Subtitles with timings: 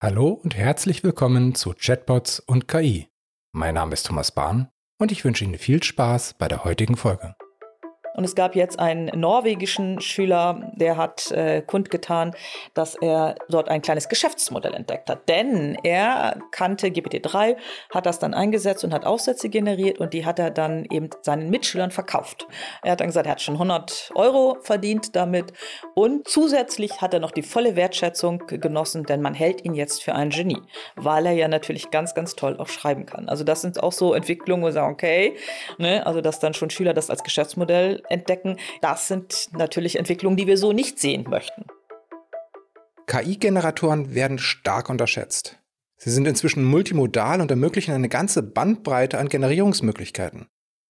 [0.00, 3.08] Hallo und herzlich willkommen zu Chatbots und KI.
[3.52, 7.34] Mein Name ist Thomas Bahn und ich wünsche Ihnen viel Spaß bei der heutigen Folge.
[8.18, 12.34] Und es gab jetzt einen norwegischen Schüler, der hat äh, kundgetan,
[12.74, 15.28] dass er dort ein kleines Geschäftsmodell entdeckt hat.
[15.28, 17.54] Denn er kannte GPT-3,
[17.90, 21.48] hat das dann eingesetzt und hat Aufsätze generiert und die hat er dann eben seinen
[21.48, 22.48] Mitschülern verkauft.
[22.82, 25.52] Er hat dann gesagt, er hat schon 100 Euro verdient damit
[25.94, 30.16] und zusätzlich hat er noch die volle Wertschätzung genossen, denn man hält ihn jetzt für
[30.16, 30.60] ein Genie,
[30.96, 33.28] weil er ja natürlich ganz, ganz toll auch schreiben kann.
[33.28, 35.36] Also das sind auch so Entwicklungen, wo wir sagen, okay,
[35.78, 38.56] ne, also dass dann schon Schüler das als Geschäftsmodell entdecken.
[38.80, 41.64] Das sind natürlich Entwicklungen, die wir so nicht sehen möchten.
[43.06, 45.58] KI-Generatoren werden stark unterschätzt.
[45.96, 50.46] Sie sind inzwischen multimodal und ermöglichen eine ganze Bandbreite an Generierungsmöglichkeiten.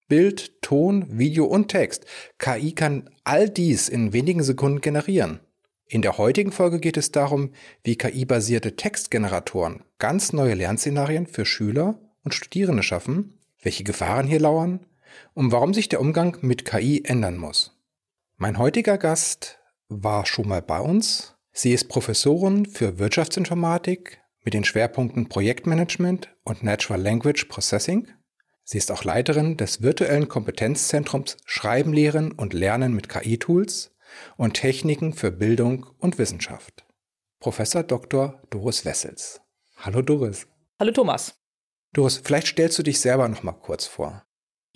[0.08, 2.06] Bild, Ton, Video und Text.
[2.38, 5.40] KI kann all dies in wenigen Sekunden generieren.
[5.86, 11.98] In der heutigen Folge geht es darum, wie KI-basierte Textgeneratoren ganz neue Lernszenarien für Schüler
[12.24, 14.80] und Studierende schaffen, welche Gefahren hier lauern
[15.34, 17.76] und warum sich der Umgang mit KI ändern muss.
[18.36, 21.36] Mein heutiger Gast war schon mal bei uns.
[21.52, 28.08] Sie ist Professorin für Wirtschaftsinformatik mit den Schwerpunkten Projektmanagement und Natural Language Processing.
[28.64, 33.94] Sie ist auch Leiterin des virtuellen Kompetenzzentrums Schreiben, Lehren und Lernen mit KI-Tools
[34.36, 36.84] und Techniken für Bildung und Wissenschaft.
[37.40, 38.42] Professor Dr.
[38.50, 39.40] Doris Wessels.
[39.78, 40.46] Hallo Doris.
[40.78, 41.34] Hallo Thomas.
[41.92, 44.24] Doris, vielleicht stellst du dich selber noch mal kurz vor.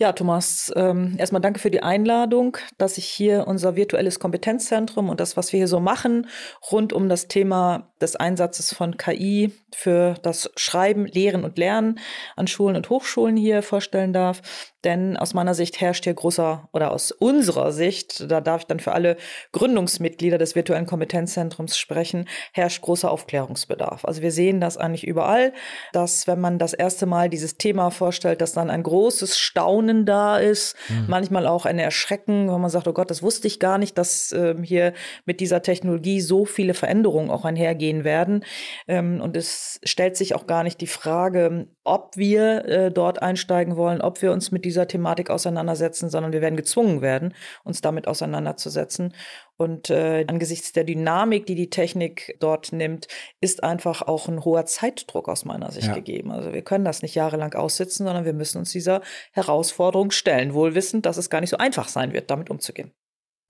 [0.03, 5.21] Ja, Thomas, ähm, erstmal danke für die Einladung, dass ich hier unser virtuelles Kompetenzzentrum und
[5.21, 6.27] das, was wir hier so machen,
[6.73, 11.99] rund um das Thema des Einsatzes von KI für das Schreiben, Lehren und Lernen
[12.35, 14.41] an Schulen und Hochschulen hier vorstellen darf.
[14.83, 18.79] Denn aus meiner Sicht herrscht hier großer, oder aus unserer Sicht, da darf ich dann
[18.79, 19.17] für alle
[19.51, 24.05] Gründungsmitglieder des virtuellen Kompetenzzentrums sprechen, herrscht großer Aufklärungsbedarf.
[24.05, 25.53] Also wir sehen das eigentlich überall,
[25.93, 30.37] dass wenn man das erste Mal dieses Thema vorstellt, dass dann ein großes Staunen da
[30.37, 31.05] ist, mhm.
[31.07, 34.31] manchmal auch ein Erschrecken, wenn man sagt, oh Gott, das wusste ich gar nicht, dass
[34.31, 34.93] äh, hier
[35.25, 38.43] mit dieser Technologie so viele Veränderungen auch einhergehen werden.
[38.87, 43.77] Ähm, und es stellt sich auch gar nicht die Frage, ob wir äh, dort einsteigen
[43.77, 48.07] wollen, ob wir uns mit dieser Thematik auseinandersetzen, sondern wir werden gezwungen werden, uns damit
[48.07, 49.13] auseinanderzusetzen.
[49.55, 53.07] Und äh, angesichts der Dynamik, die die Technik dort nimmt,
[53.39, 55.93] ist einfach auch ein hoher Zeitdruck aus meiner Sicht ja.
[55.93, 56.31] gegeben.
[56.31, 59.01] Also wir können das nicht jahrelang aussitzen, sondern wir müssen uns dieser
[59.31, 62.91] Herausforderung stellen, wohl wissend, dass es gar nicht so einfach sein wird, damit umzugehen.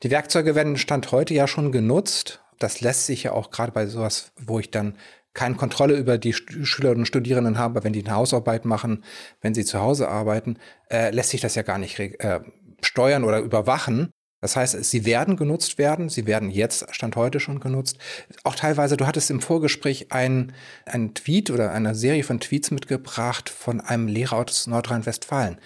[0.03, 2.43] Die Werkzeuge werden Stand heute ja schon genutzt.
[2.59, 4.97] Das lässt sich ja auch gerade bei sowas, wo ich dann
[5.33, 9.03] keine Kontrolle über die Schülerinnen und Studierenden haben, wenn die eine Hausarbeit machen,
[9.41, 10.57] wenn sie zu Hause arbeiten,
[10.91, 12.39] äh, lässt sich das ja gar nicht äh,
[12.81, 14.11] steuern oder überwachen.
[14.41, 17.97] Das heißt, sie werden genutzt werden, sie werden jetzt, Stand heute schon genutzt.
[18.43, 20.51] Auch teilweise, du hattest im Vorgespräch einen,
[20.85, 25.59] einen Tweet oder eine Serie von Tweets mitgebracht von einem Lehrer aus Nordrhein-Westfalen.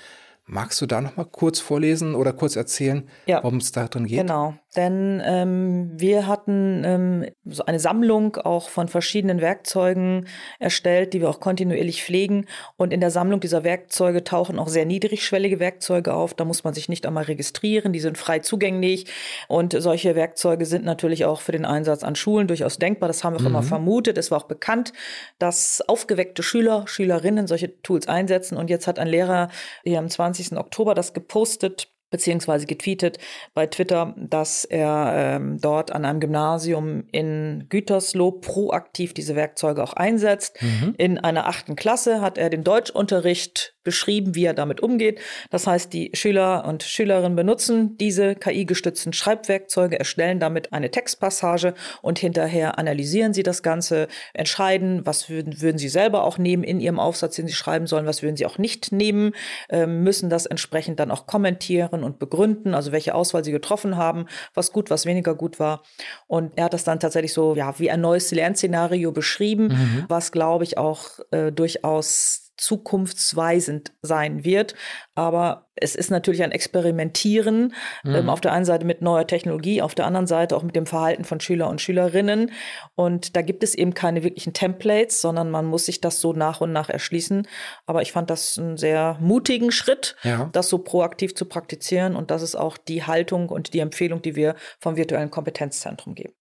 [0.45, 4.05] Magst du da noch mal kurz vorlesen oder kurz erzählen, ja, worum es da drin
[4.05, 4.19] geht?
[4.19, 10.27] Genau, denn ähm, wir hatten ähm, so eine Sammlung auch von verschiedenen Werkzeugen
[10.59, 12.45] erstellt, die wir auch kontinuierlich pflegen.
[12.77, 16.33] Und in der Sammlung dieser Werkzeuge tauchen auch sehr niedrigschwellige Werkzeuge auf.
[16.33, 19.07] Da muss man sich nicht einmal registrieren, die sind frei zugänglich.
[19.49, 23.07] Und solche Werkzeuge sind natürlich auch für den Einsatz an Schulen durchaus denkbar.
[23.07, 23.47] Das haben wir auch mhm.
[23.47, 24.17] immer vermutet.
[24.17, 24.93] Es war auch bekannt,
[25.39, 28.57] dass aufgeweckte Schüler, Schülerinnen solche Tools einsetzen.
[28.57, 29.49] Und jetzt hat ein Lehrer
[29.83, 30.57] hier am 20 20.
[30.57, 33.18] Oktober das gepostet beziehungsweise getweetet
[33.53, 39.94] bei Twitter, dass er ähm, dort an einem Gymnasium in Gütersloh proaktiv diese Werkzeuge auch
[39.94, 40.62] einsetzt.
[40.62, 40.96] Mhm.
[40.97, 45.21] In einer achten Klasse hat er den Deutschunterricht beschrieben, wie er damit umgeht.
[45.49, 52.19] Das heißt, die Schüler und Schülerinnen benutzen diese KI-gestützten Schreibwerkzeuge, erstellen damit eine Textpassage und
[52.19, 56.99] hinterher analysieren sie das Ganze, entscheiden, was würden, würden sie selber auch nehmen in ihrem
[56.99, 59.31] Aufsatz, den sie schreiben sollen, was würden sie auch nicht nehmen,
[59.69, 64.25] äh, müssen das entsprechend dann auch kommentieren und begründen, also welche Auswahl sie getroffen haben,
[64.53, 65.81] was gut, was weniger gut war.
[66.27, 70.05] Und er hat das dann tatsächlich so, ja, wie ein neues Lernszenario beschrieben, mhm.
[70.09, 74.75] was, glaube ich, auch äh, durchaus zukunftsweisend sein wird.
[75.15, 77.73] Aber es ist natürlich ein Experimentieren
[78.03, 78.15] mhm.
[78.15, 80.85] ähm, auf der einen Seite mit neuer Technologie, auf der anderen Seite auch mit dem
[80.85, 82.51] Verhalten von Schüler und Schülerinnen.
[82.95, 86.61] Und da gibt es eben keine wirklichen Templates, sondern man muss sich das so nach
[86.61, 87.47] und nach erschließen.
[87.85, 90.49] Aber ich fand das einen sehr mutigen Schritt, ja.
[90.51, 92.15] das so proaktiv zu praktizieren.
[92.15, 96.33] Und das ist auch die Haltung und die Empfehlung, die wir vom virtuellen Kompetenzzentrum geben.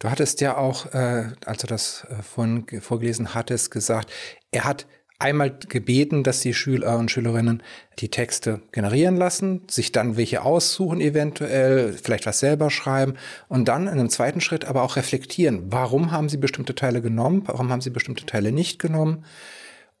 [0.00, 4.12] Du hattest ja auch, äh, als du das äh, vorhin vorgelesen hattest, gesagt,
[4.50, 4.86] er hat
[5.18, 7.62] einmal gebeten, dass die Schüler und Schülerinnen
[7.98, 13.14] die Texte generieren lassen, sich dann welche aussuchen eventuell, vielleicht was selber schreiben
[13.48, 17.42] und dann in einem zweiten Schritt aber auch reflektieren, warum haben sie bestimmte Teile genommen,
[17.46, 19.24] warum haben sie bestimmte Teile nicht genommen.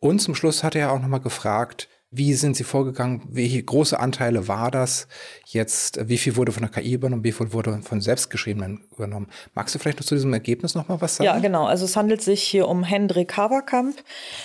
[0.00, 3.22] Und zum Schluss hat er auch nochmal gefragt, wie sind Sie vorgegangen?
[3.28, 5.08] Welche große Anteile war das
[5.46, 6.08] jetzt?
[6.08, 7.24] Wie viel wurde von der KI übernommen?
[7.24, 9.26] Wie viel wurde von selbstgeschriebenen übernommen?
[9.54, 11.26] Magst du vielleicht noch zu diesem Ergebnis noch mal was sagen?
[11.26, 11.66] Ja, genau.
[11.66, 13.96] Also es handelt sich hier um Hendrik Haverkamp,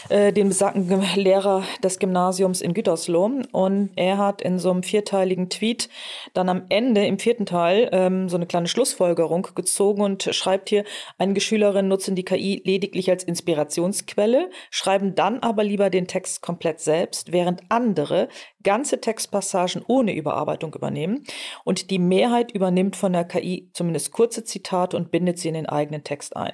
[0.10, 3.44] äh, den besagten Lehrer des Gymnasiums in Gütersloh.
[3.52, 5.90] Und er hat in so einem vierteiligen Tweet
[6.34, 10.86] dann am Ende im vierten Teil ähm, so eine kleine Schlussfolgerung gezogen und schreibt hier,
[11.18, 16.80] einige Schülerinnen nutzen die KI lediglich als Inspirationsquelle, schreiben dann aber lieber den Text komplett
[16.80, 18.30] selbst, während andere
[18.64, 21.24] ganze Textpassagen ohne Überarbeitung übernehmen.
[21.64, 25.68] Und die Mehrheit übernimmt von der KI zumindest kurze Zitate und bindet sie in den
[25.68, 26.54] eigenen Text ein.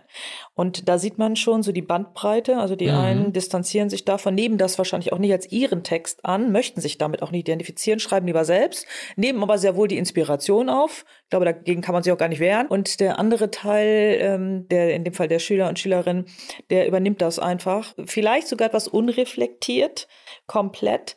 [0.54, 2.58] Und da sieht man schon so die Bandbreite.
[2.58, 2.98] Also die mhm.
[2.98, 6.98] einen distanzieren sich davon, nehmen das wahrscheinlich auch nicht als ihren Text an, möchten sich
[6.98, 8.86] damit auch nicht identifizieren, schreiben lieber selbst,
[9.16, 11.06] nehmen aber sehr wohl die Inspiration auf.
[11.24, 12.68] Ich glaube, dagegen kann man sich auch gar nicht wehren.
[12.68, 16.26] Und der andere Teil, ähm, der in dem Fall der Schüler und Schülerinnen,
[16.70, 17.94] der übernimmt das einfach.
[18.06, 20.08] Vielleicht sogar etwas unreflektiert,
[20.48, 21.16] komplett.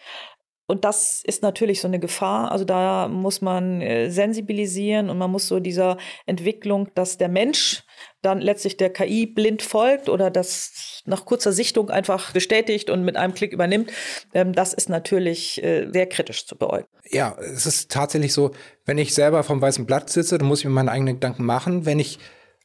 [0.70, 2.52] Und das ist natürlich so eine Gefahr.
[2.52, 7.84] Also da muss man äh, sensibilisieren und man muss so dieser Entwicklung, dass der Mensch
[8.20, 13.16] dann letztlich der KI blind folgt oder das nach kurzer Sichtung einfach bestätigt und mit
[13.16, 13.90] einem Klick übernimmt,
[14.34, 16.86] ähm, das ist natürlich äh, sehr kritisch zu beäugen.
[17.10, 18.50] Ja, es ist tatsächlich so,
[18.84, 21.86] wenn ich selber vom weißen Blatt sitze, dann muss ich mir meine eigenen Gedanken machen.
[21.86, 22.18] Wenn ich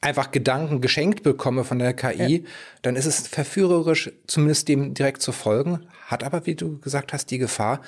[0.04, 2.50] einfach Gedanken geschenkt bekomme von der KI, ja.
[2.82, 7.30] dann ist es verführerisch, zumindest dem direkt zu folgen, hat aber, wie du gesagt hast,
[7.30, 7.80] die Gefahr,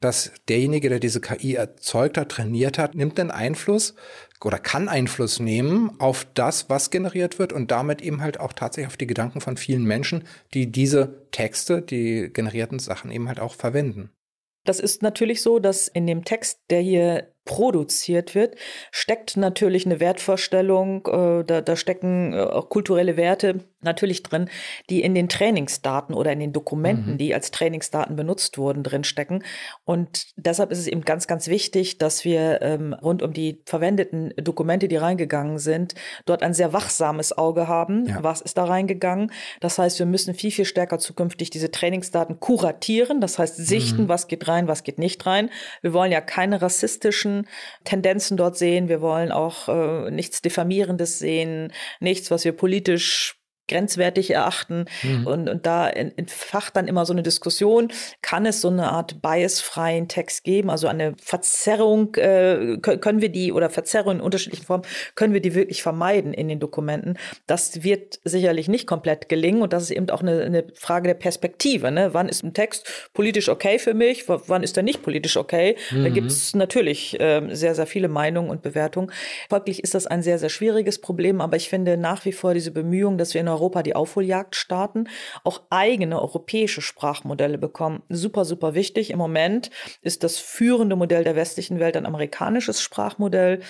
[0.00, 3.94] dass derjenige, der diese KI erzeugt hat, trainiert hat, nimmt den Einfluss
[4.44, 8.88] oder kann Einfluss nehmen auf das, was generiert wird und damit eben halt auch tatsächlich
[8.88, 13.54] auf die Gedanken von vielen Menschen, die diese Texte, die generierten Sachen eben halt auch
[13.54, 14.10] verwenden.
[14.64, 18.56] Das ist natürlich so, dass in dem Text, der hier produziert wird,
[18.90, 24.48] steckt natürlich eine Wertvorstellung, äh, da, da stecken äh, auch kulturelle Werte natürlich drin,
[24.90, 27.18] die in den Trainingsdaten oder in den Dokumenten, mhm.
[27.18, 29.42] die als Trainingsdaten benutzt wurden, drin stecken.
[29.84, 34.32] Und deshalb ist es eben ganz, ganz wichtig, dass wir ähm, rund um die verwendeten
[34.36, 35.94] Dokumente, die reingegangen sind,
[36.26, 38.06] dort ein sehr wachsames Auge haben.
[38.06, 38.22] Ja.
[38.22, 39.30] Was ist da reingegangen?
[39.60, 43.20] Das heißt, wir müssen viel, viel stärker zukünftig diese Trainingsdaten kuratieren.
[43.20, 44.08] Das heißt, sichten, mhm.
[44.08, 45.50] was geht rein, was geht nicht rein.
[45.82, 47.46] Wir wollen ja keine rassistischen
[47.84, 48.88] Tendenzen dort sehen.
[48.88, 54.84] Wir wollen auch äh, nichts Diffamierendes sehen, nichts, was wir politisch grenzwertig erachten.
[55.02, 55.26] Mhm.
[55.26, 57.88] Und, und da entfacht dann immer so eine Diskussion,
[58.22, 63.52] kann es so eine Art biasfreien Text geben, also eine Verzerrung, äh, können wir die
[63.52, 64.84] oder Verzerrung in unterschiedlichen Formen,
[65.14, 67.18] können wir die wirklich vermeiden in den Dokumenten?
[67.46, 71.14] Das wird sicherlich nicht komplett gelingen und das ist eben auch eine, eine Frage der
[71.14, 71.90] Perspektive.
[71.90, 72.10] Ne?
[72.12, 74.28] Wann ist ein Text politisch okay für mich?
[74.28, 75.76] Wann ist er nicht politisch okay?
[75.90, 76.04] Mhm.
[76.04, 79.10] Da gibt es natürlich äh, sehr, sehr viele Meinungen und Bewertungen.
[79.48, 82.70] Folglich ist das ein sehr, sehr schwieriges Problem, aber ich finde nach wie vor diese
[82.70, 85.08] Bemühungen, dass wir in Europa die Aufholjagd starten,
[85.44, 88.02] auch eigene europäische Sprachmodelle bekommen.
[88.08, 89.10] Super, super wichtig.
[89.10, 89.70] Im Moment
[90.02, 93.60] ist das führende Modell der westlichen Welt ein amerikanisches Sprachmodell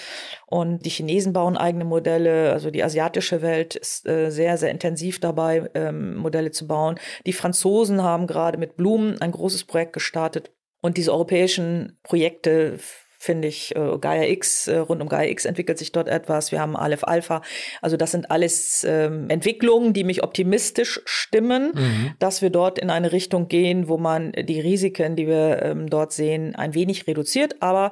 [0.47, 2.53] und die Chinesen bauen eigene Modelle.
[2.53, 6.99] Also die asiatische Welt ist äh, sehr, sehr intensiv dabei, ähm, Modelle zu bauen.
[7.27, 10.53] Die Franzosen haben gerade mit Blumen ein großes Projekt gestartet.
[10.81, 12.79] Und diese europäischen Projekte
[13.25, 16.53] finde ich, äh, Gaia X, äh, rund um Gaia X entwickelt sich dort etwas.
[16.53, 17.43] Wir haben Aleph Alpha.
[17.81, 22.13] Also das sind alles ähm, Entwicklungen, die mich optimistisch stimmen, mhm.
[22.19, 26.13] dass wir dort in eine Richtung gehen, wo man die Risiken, die wir ähm, dort
[26.13, 27.63] sehen, ein wenig reduziert.
[27.63, 27.91] Aber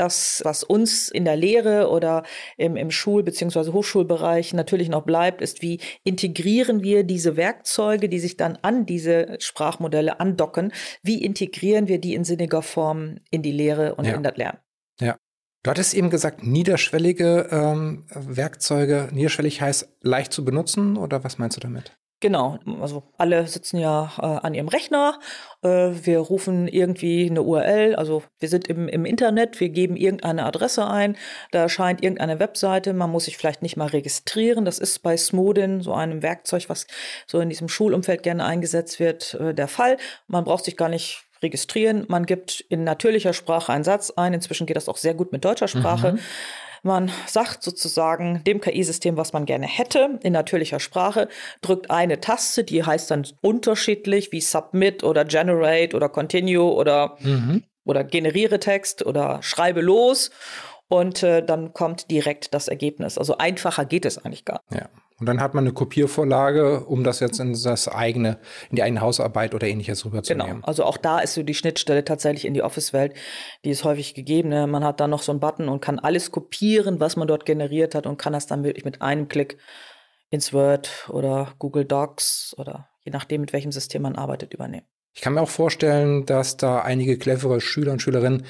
[0.00, 2.22] das, was uns in der Lehre oder
[2.56, 3.72] im, im Schul- bzw.
[3.72, 9.36] Hochschulbereich natürlich noch bleibt, ist, wie integrieren wir diese Werkzeuge, die sich dann an diese
[9.40, 10.72] Sprachmodelle andocken,
[11.02, 14.14] wie integrieren wir die in sinniger Form in die Lehre und ja.
[14.14, 14.58] in das Lernen.
[15.62, 19.10] Du hattest eben gesagt, niederschwellige ähm, Werkzeuge.
[19.12, 21.92] Niederschwellig heißt leicht zu benutzen oder was meinst du damit?
[22.22, 25.18] Genau, also alle sitzen ja äh, an ihrem Rechner.
[25.62, 30.44] Äh, wir rufen irgendwie eine URL, also wir sind im, im Internet, wir geben irgendeine
[30.44, 31.16] Adresse ein,
[31.50, 34.66] da erscheint irgendeine Webseite, man muss sich vielleicht nicht mal registrieren.
[34.66, 36.86] Das ist bei Smodin, so einem Werkzeug, was
[37.26, 39.96] so in diesem Schulumfeld gerne eingesetzt wird, äh, der Fall.
[40.26, 42.04] Man braucht sich gar nicht registrieren.
[42.08, 44.34] Man gibt in natürlicher Sprache einen Satz ein.
[44.34, 46.12] Inzwischen geht das auch sehr gut mit deutscher Sprache.
[46.12, 46.18] Mhm.
[46.82, 51.28] Man sagt sozusagen dem KI-System, was man gerne hätte, in natürlicher Sprache,
[51.60, 57.64] drückt eine Taste, die heißt dann unterschiedlich wie Submit oder Generate oder Continue oder, mhm.
[57.84, 60.30] oder generiere Text oder schreibe los
[60.88, 63.18] und äh, dann kommt direkt das Ergebnis.
[63.18, 64.80] Also einfacher geht es eigentlich gar nicht.
[64.80, 64.88] Ja.
[65.20, 68.38] Und dann hat man eine Kopiervorlage, um das jetzt in das eigene,
[68.70, 70.54] in die eigene Hausarbeit oder ähnliches rüberzunehmen.
[70.54, 70.66] Genau.
[70.66, 73.14] Also auch da ist so die Schnittstelle tatsächlich in die Office-Welt,
[73.64, 74.48] die ist häufig gegeben.
[74.48, 74.66] Ne?
[74.66, 77.94] Man hat da noch so einen Button und kann alles kopieren, was man dort generiert
[77.94, 79.58] hat und kann das dann wirklich mit einem Klick
[80.30, 84.86] ins Word oder Google Docs oder je nachdem, mit welchem System man arbeitet, übernehmen.
[85.12, 88.46] Ich kann mir auch vorstellen, dass da einige clevere Schüler und Schülerinnen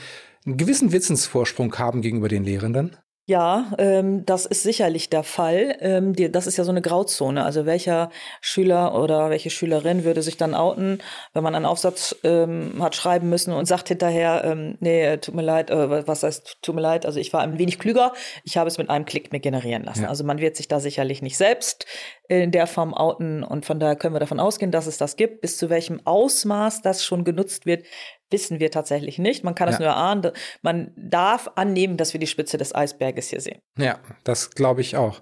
[0.46, 2.96] einen gewissen Wissensvorsprung haben gegenüber den Lehrenden.
[3.30, 5.76] Ja, ähm, das ist sicherlich der Fall.
[5.78, 7.44] Ähm, die, das ist ja so eine Grauzone.
[7.44, 8.10] Also welcher
[8.40, 11.00] Schüler oder welche Schülerin würde sich dann outen,
[11.32, 15.42] wenn man einen Aufsatz ähm, hat schreiben müssen und sagt hinterher, ähm, nee, tut mir
[15.42, 18.66] leid, äh, was heißt tut mir leid, also ich war ein wenig klüger, ich habe
[18.66, 20.02] es mit einem Klick mir generieren lassen.
[20.02, 20.08] Ja.
[20.08, 21.86] Also man wird sich da sicherlich nicht selbst
[22.26, 25.40] in der Form outen und von daher können wir davon ausgehen, dass es das gibt.
[25.40, 27.84] Bis zu welchem Ausmaß das schon genutzt wird,
[28.30, 29.44] wissen wir tatsächlich nicht.
[29.44, 29.80] Man kann es ja.
[29.80, 30.32] nur erahnen.
[30.62, 33.60] Man darf annehmen, dass wir die Spitze des Eisberges hier sehen.
[33.78, 35.20] Ja, das glaube ich auch.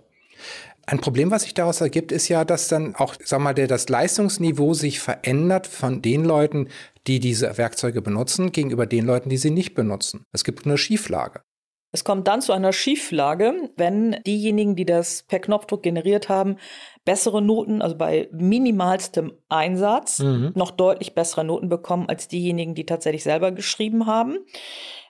[0.86, 3.90] Ein Problem, was sich daraus ergibt, ist ja, dass dann auch, sag mal, der, das
[3.90, 6.68] Leistungsniveau sich verändert von den Leuten,
[7.06, 10.24] die diese Werkzeuge benutzen, gegenüber den Leuten, die sie nicht benutzen.
[10.32, 11.42] Es gibt eine Schieflage.
[11.92, 16.56] Es kommt dann zu einer Schieflage, wenn diejenigen, die das per Knopfdruck generiert haben,
[17.08, 20.52] bessere Noten, also bei minimalstem Einsatz, mhm.
[20.54, 24.40] noch deutlich bessere Noten bekommen als diejenigen, die tatsächlich selber geschrieben haben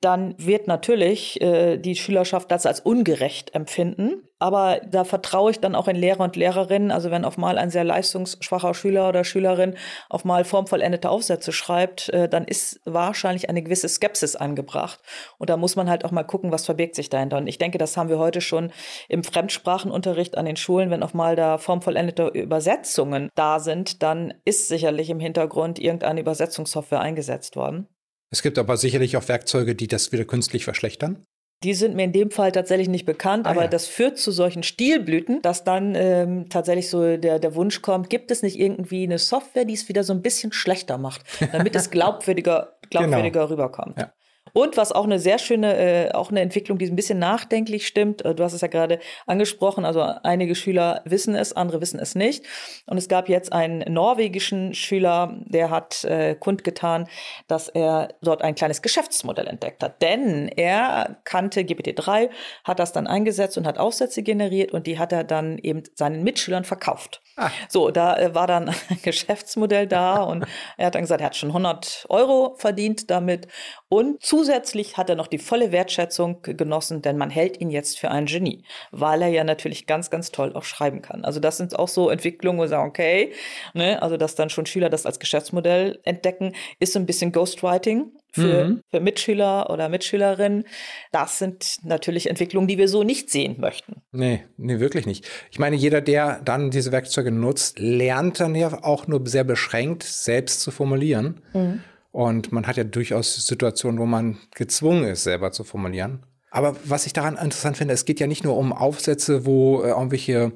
[0.01, 4.23] dann wird natürlich äh, die Schülerschaft das als ungerecht empfinden.
[4.41, 6.93] Aber da vertraue ich dann auch in Lehrer und Lehrerinnen.
[6.93, 9.75] Also wenn auf mal ein sehr leistungsschwacher Schüler oder Schülerin
[10.09, 15.01] auf mal formvollendete Aufsätze schreibt, äh, dann ist wahrscheinlich eine gewisse Skepsis angebracht.
[15.39, 17.39] Und da muss man halt auch mal gucken, was verbirgt sich dahinter.
[17.39, 18.71] Und ich denke, das haben wir heute schon
[19.09, 20.91] im Fremdsprachenunterricht an den Schulen.
[20.91, 27.01] Wenn auf mal da formvollendete Übersetzungen da sind, dann ist sicherlich im Hintergrund irgendeine Übersetzungssoftware
[27.01, 27.87] eingesetzt worden.
[28.31, 31.25] Es gibt aber sicherlich auch Werkzeuge, die das wieder künstlich verschlechtern.
[31.65, 33.69] Die sind mir in dem Fall tatsächlich nicht bekannt, ah, aber ja.
[33.69, 38.31] das führt zu solchen Stilblüten, dass dann ähm, tatsächlich so der, der Wunsch kommt, gibt
[38.31, 41.91] es nicht irgendwie eine Software, die es wieder so ein bisschen schlechter macht, damit es
[41.91, 43.47] glaubwürdiger, glaubwürdiger genau.
[43.47, 43.99] rüberkommt.
[43.99, 44.13] Ja.
[44.53, 48.25] Und was auch eine sehr schöne, äh, auch eine Entwicklung, die ein bisschen nachdenklich stimmt.
[48.25, 49.85] Äh, du hast es ja gerade angesprochen.
[49.85, 52.45] Also einige Schüler wissen es, andere wissen es nicht.
[52.87, 57.09] Und es gab jetzt einen norwegischen Schüler, der hat äh, kundgetan,
[57.47, 60.03] dass er dort ein kleines Geschäftsmodell entdeckt hat.
[60.03, 62.31] Denn er kannte GPT-3,
[62.65, 66.23] hat das dann eingesetzt und hat Aufsätze generiert und die hat er dann eben seinen
[66.23, 67.21] Mitschülern verkauft.
[67.69, 71.37] So, da äh, war dann ein Geschäftsmodell da und er hat dann gesagt, er hat
[71.37, 73.49] schon 100 Euro verdient damit
[73.89, 78.11] und zusätzlich hat er noch die volle Wertschätzung genossen, denn man hält ihn jetzt für
[78.11, 81.25] ein Genie, weil er ja natürlich ganz, ganz toll auch schreiben kann.
[81.25, 83.33] Also das sind auch so Entwicklungen, wo wir sagen, okay,
[83.75, 88.13] ne, also dass dann schon Schüler das als Geschäftsmodell entdecken, ist so ein bisschen Ghostwriting
[88.33, 88.81] für, mhm.
[88.91, 90.65] für Mitschüler oder Mitschülerinnen.
[91.13, 94.03] Das sind natürlich Entwicklungen, die wir so nicht sehen möchten.
[94.13, 95.29] Nee, nee, wirklich nicht.
[95.51, 100.03] Ich meine, jeder, der dann diese Werkzeuge nutzt, lernt dann ja auch nur sehr beschränkt
[100.03, 101.41] selbst zu formulieren.
[101.53, 101.83] Mhm.
[102.11, 106.25] Und man hat ja durchaus Situationen, wo man gezwungen ist, selber zu formulieren.
[106.51, 109.89] Aber was ich daran interessant finde, es geht ja nicht nur um Aufsätze, wo äh,
[109.89, 110.53] irgendwelche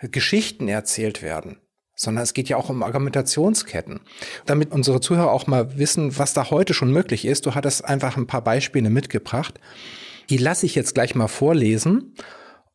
[0.00, 1.58] Geschichten erzählt werden,
[1.96, 4.00] sondern es geht ja auch um Argumentationsketten.
[4.44, 8.16] Damit unsere Zuhörer auch mal wissen, was da heute schon möglich ist, du hattest einfach
[8.16, 9.58] ein paar Beispiele mitgebracht.
[10.30, 12.14] Die lasse ich jetzt gleich mal vorlesen.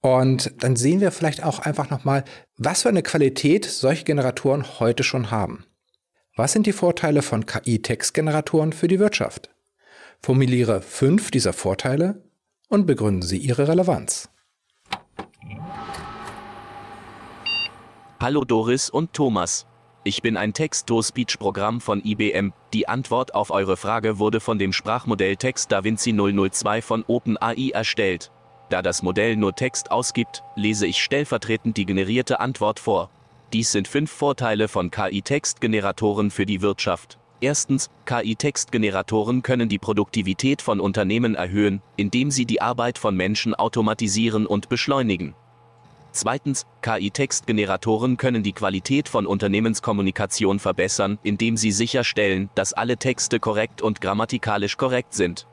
[0.01, 2.24] Und dann sehen wir vielleicht auch einfach nochmal,
[2.58, 5.66] was für eine Qualität solche Generatoren heute schon haben.
[6.36, 9.51] Was sind die Vorteile von KI-Textgeneratoren für die Wirtschaft?
[10.24, 12.24] Formuliere fünf dieser Vorteile
[12.68, 14.30] und begründen Sie ihre Relevanz.
[18.22, 19.66] Hallo Doris und Thomas.
[20.04, 22.54] Ich bin ein Text-to-Speech-Programm von IBM.
[22.72, 28.32] Die Antwort auf eure Frage wurde von dem Sprachmodell Text DaVinci 002 von OpenAI erstellt.
[28.70, 33.10] Da das Modell nur Text ausgibt, lese ich stellvertretend die generierte Antwort vor.
[33.54, 37.18] Dies sind fünf Vorteile von KI-Textgeneratoren für die Wirtschaft.
[37.40, 44.46] Erstens, KI-Textgeneratoren können die Produktivität von Unternehmen erhöhen, indem sie die Arbeit von Menschen automatisieren
[44.46, 45.34] und beschleunigen.
[46.13, 53.82] Zweitens, KI-Textgeneratoren können die Qualität von Unternehmenskommunikation verbessern, indem sie sicherstellen, dass alle Texte korrekt
[53.82, 55.48] und grammatikalisch korrekt sind.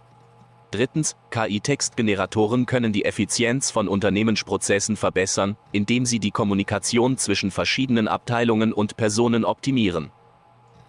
[0.72, 8.72] Drittens, KI-Textgeneratoren können die Effizienz von Unternehmensprozessen verbessern, indem sie die Kommunikation zwischen verschiedenen Abteilungen
[8.72, 10.10] und Personen optimieren.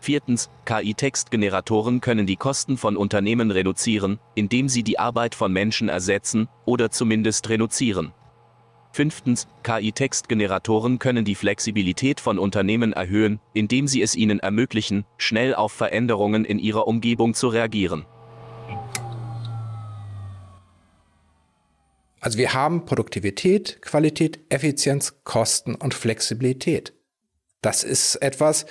[0.02, 6.48] Viertens, KI-Textgeneratoren können die Kosten von Unternehmen reduzieren, indem sie die Arbeit von Menschen ersetzen
[6.66, 8.14] oder zumindest reduzieren.
[9.00, 15.72] Fünftens, KI-Textgeneratoren können die Flexibilität von Unternehmen erhöhen, indem sie es ihnen ermöglichen, schnell auf
[15.72, 18.06] Veränderungen in ihrer Umgebung zu reagieren.
[22.20, 26.94] Also wir haben Produktivität, Qualität, Effizienz, Kosten und Flexibilität.
[27.62, 28.66] Das ist etwas,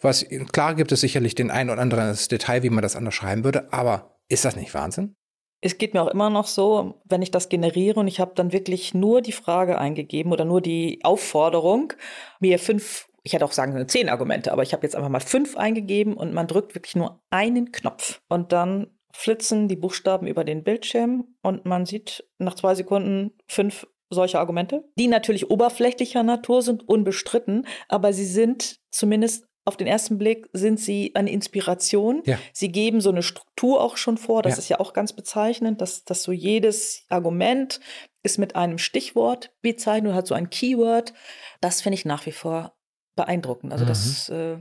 [0.00, 3.44] was, klar gibt es sicherlich den ein oder anderen Detail, wie man das anders schreiben
[3.44, 5.16] würde, aber ist das nicht Wahnsinn?
[5.60, 8.52] Es geht mir auch immer noch so, wenn ich das generiere und ich habe dann
[8.52, 11.92] wirklich nur die Frage eingegeben oder nur die Aufforderung,
[12.40, 15.20] mir fünf, ich hätte auch sagen können zehn Argumente, aber ich habe jetzt einfach mal
[15.20, 18.20] fünf eingegeben und man drückt wirklich nur einen Knopf.
[18.28, 23.86] Und dann flitzen die Buchstaben über den Bildschirm und man sieht nach zwei Sekunden fünf
[24.10, 30.16] solche Argumente, die natürlich oberflächlicher Natur sind, unbestritten, aber sie sind zumindest auf den ersten
[30.16, 32.22] Blick sind sie eine Inspiration.
[32.24, 32.38] Ja.
[32.52, 34.42] Sie geben so eine Struktur auch schon vor.
[34.42, 34.58] Das ja.
[34.58, 37.80] ist ja auch ganz bezeichnend, dass, dass so jedes Argument
[38.22, 41.14] ist mit einem Stichwort bezeichnet oder hat so ein Keyword.
[41.60, 42.76] Das finde ich nach wie vor
[43.16, 43.72] beeindruckend.
[43.72, 43.88] Also mhm.
[43.88, 44.58] das, äh,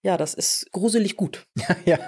[0.00, 1.46] ja, das ist gruselig gut.
[1.84, 1.98] ja.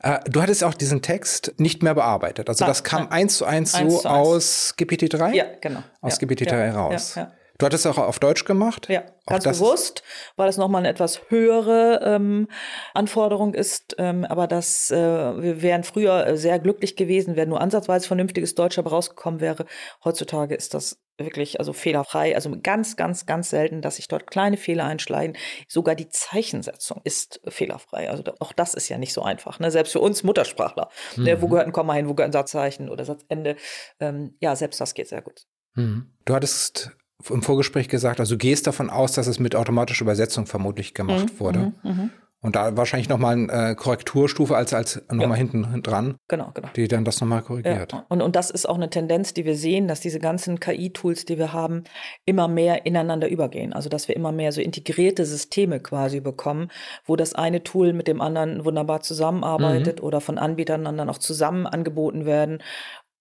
[0.00, 2.50] Äh, du hattest auch diesen Text nicht mehr bearbeitet.
[2.50, 3.12] Also nein, das kam nein.
[3.12, 4.16] eins zu eins, eins so zu eins.
[4.18, 5.32] aus GPT-3?
[5.32, 5.82] Ja, genau.
[6.02, 7.14] Aus ja, GPT-3 ja, raus.
[7.14, 8.88] Ja, Du hattest es auch auf Deutsch gemacht?
[8.88, 10.02] Ja, ganz bewusst,
[10.36, 12.48] weil es nochmal eine etwas höhere ähm,
[12.94, 13.96] Anforderung ist.
[13.98, 18.78] Ähm, aber das, äh, wir wären früher sehr glücklich gewesen, wenn nur ansatzweise vernünftiges Deutsch
[18.78, 19.66] aber rausgekommen wäre.
[20.02, 22.34] Heutzutage ist das wirklich also fehlerfrei.
[22.34, 25.36] Also ganz, ganz, ganz selten, dass sich dort kleine Fehler einschleichen.
[25.68, 28.08] Sogar die Zeichensetzung ist fehlerfrei.
[28.08, 29.60] Also auch das ist ja nicht so einfach.
[29.60, 29.70] Ne?
[29.70, 30.88] Selbst für uns Muttersprachler.
[31.16, 31.24] Mhm.
[31.24, 31.42] Ne?
[31.42, 31.50] Wo mhm.
[31.50, 33.56] gehört ein Komma hin, wo gehört ein Satzzeichen oder Satzende?
[34.00, 35.46] Ähm, ja, selbst das geht sehr gut.
[35.74, 36.10] Mhm.
[36.24, 36.96] Du hattest
[37.28, 41.32] im Vorgespräch gesagt, also du gehst davon aus, dass es mit automatischer Übersetzung vermutlich gemacht
[41.34, 41.58] mhm, wurde.
[41.58, 42.10] Mhm, mhm.
[42.42, 45.34] Und da wahrscheinlich nochmal eine äh, Korrekturstufe als, als nochmal ja.
[45.34, 46.16] hinten dran.
[46.26, 46.68] Genau, genau.
[46.74, 47.92] Die dann das nochmal korrigiert.
[47.92, 48.06] Ja.
[48.08, 51.36] Und, und das ist auch eine Tendenz, die wir sehen, dass diese ganzen KI-Tools, die
[51.36, 51.84] wir haben,
[52.24, 53.74] immer mehr ineinander übergehen.
[53.74, 56.68] Also dass wir immer mehr so integrierte Systeme quasi bekommen,
[57.04, 60.06] wo das eine Tool mit dem anderen wunderbar zusammenarbeitet mhm.
[60.06, 62.62] oder von Anbietern dann auch zusammen angeboten werden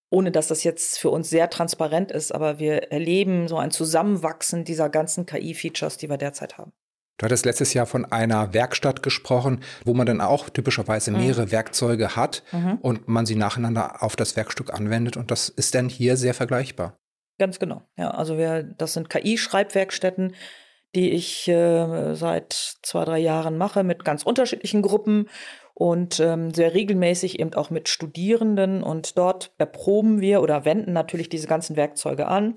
[0.09, 4.63] ohne dass das jetzt für uns sehr transparent ist, aber wir erleben so ein Zusammenwachsen
[4.63, 6.71] dieser ganzen KI-Features, die wir derzeit haben.
[7.19, 11.17] Du hattest letztes Jahr von einer Werkstatt gesprochen, wo man dann auch typischerweise mhm.
[11.17, 11.51] mehrere mhm.
[11.51, 12.77] Werkzeuge hat mhm.
[12.81, 15.17] und man sie nacheinander auf das Werkstück anwendet.
[15.17, 16.97] Und das ist dann hier sehr vergleichbar.
[17.37, 17.83] Ganz genau.
[17.97, 20.33] Ja, also wir, das sind KI-Schreibwerkstätten,
[20.95, 25.29] die ich äh, seit zwei, drei Jahren mache mit ganz unterschiedlichen Gruppen
[25.79, 28.83] und ähm, sehr regelmäßig eben auch mit Studierenden.
[28.83, 32.55] Und dort erproben wir oder wenden natürlich diese ganzen Werkzeuge an.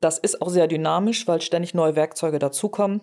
[0.00, 3.02] Das ist auch sehr dynamisch, weil ständig neue Werkzeuge dazukommen.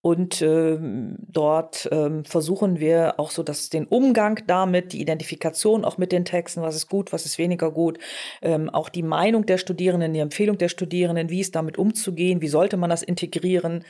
[0.00, 5.98] Und ähm, dort ähm, versuchen wir auch so, dass den Umgang damit, die Identifikation auch
[5.98, 8.00] mit den Texten, was ist gut, was ist weniger gut,
[8.42, 12.48] ähm, auch die Meinung der Studierenden, die Empfehlung der Studierenden, wie ist damit umzugehen, wie
[12.48, 13.84] sollte man das integrieren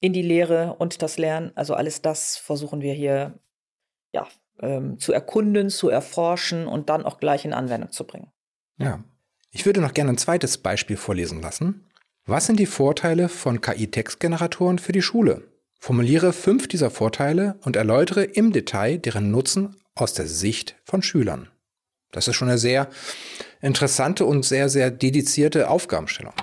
[0.00, 1.52] in die Lehre und das Lernen.
[1.56, 3.38] Also alles das versuchen wir hier
[4.14, 4.26] ja
[4.60, 8.30] ähm, zu erkunden, zu erforschen und dann auch gleich in Anwendung zu bringen.
[8.78, 9.02] Ja,
[9.50, 11.86] ich würde noch gerne ein zweites Beispiel vorlesen lassen.
[12.26, 15.44] Was sind die Vorteile von KI-Textgeneratoren für die Schule?
[15.78, 21.48] Formuliere fünf dieser Vorteile und erläutere im Detail deren Nutzen aus der Sicht von Schülern.
[22.12, 22.88] Das ist schon eine sehr
[23.60, 26.34] interessante und sehr, sehr dedizierte Aufgabenstellung.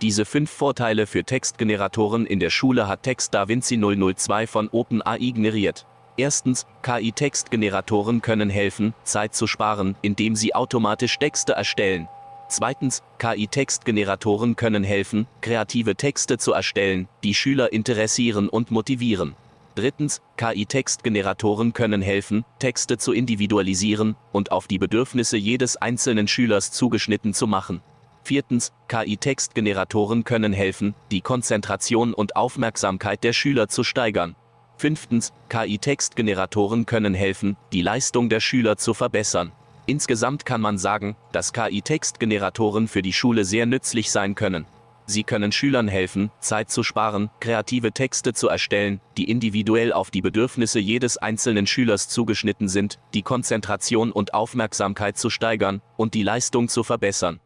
[0.00, 5.86] Diese fünf Vorteile für Textgeneratoren in der Schule hat Text DaVinci 002 von OpenAI generiert.
[6.16, 12.08] Erstens, KI-Textgeneratoren können helfen, Zeit zu sparen, indem sie automatisch Texte erstellen.
[12.48, 19.34] Zweitens, KI-Textgeneratoren können helfen, kreative Texte zu erstellen, die Schüler interessieren und motivieren.
[19.74, 27.34] Drittens, KI-Textgeneratoren können helfen, Texte zu individualisieren und auf die Bedürfnisse jedes einzelnen Schülers zugeschnitten
[27.34, 27.80] zu machen.
[28.28, 34.36] Viertens, KI-Textgeneratoren können helfen, die Konzentration und Aufmerksamkeit der Schüler zu steigern.
[34.76, 39.52] Fünftens, KI-Textgeneratoren können helfen, die Leistung der Schüler zu verbessern.
[39.86, 44.66] Insgesamt kann man sagen, dass KI-Textgeneratoren für die Schule sehr nützlich sein können.
[45.06, 50.20] Sie können Schülern helfen, Zeit zu sparen, kreative Texte zu erstellen, die individuell auf die
[50.20, 56.68] Bedürfnisse jedes einzelnen Schülers zugeschnitten sind, die Konzentration und Aufmerksamkeit zu steigern und die Leistung
[56.68, 57.40] zu verbessern.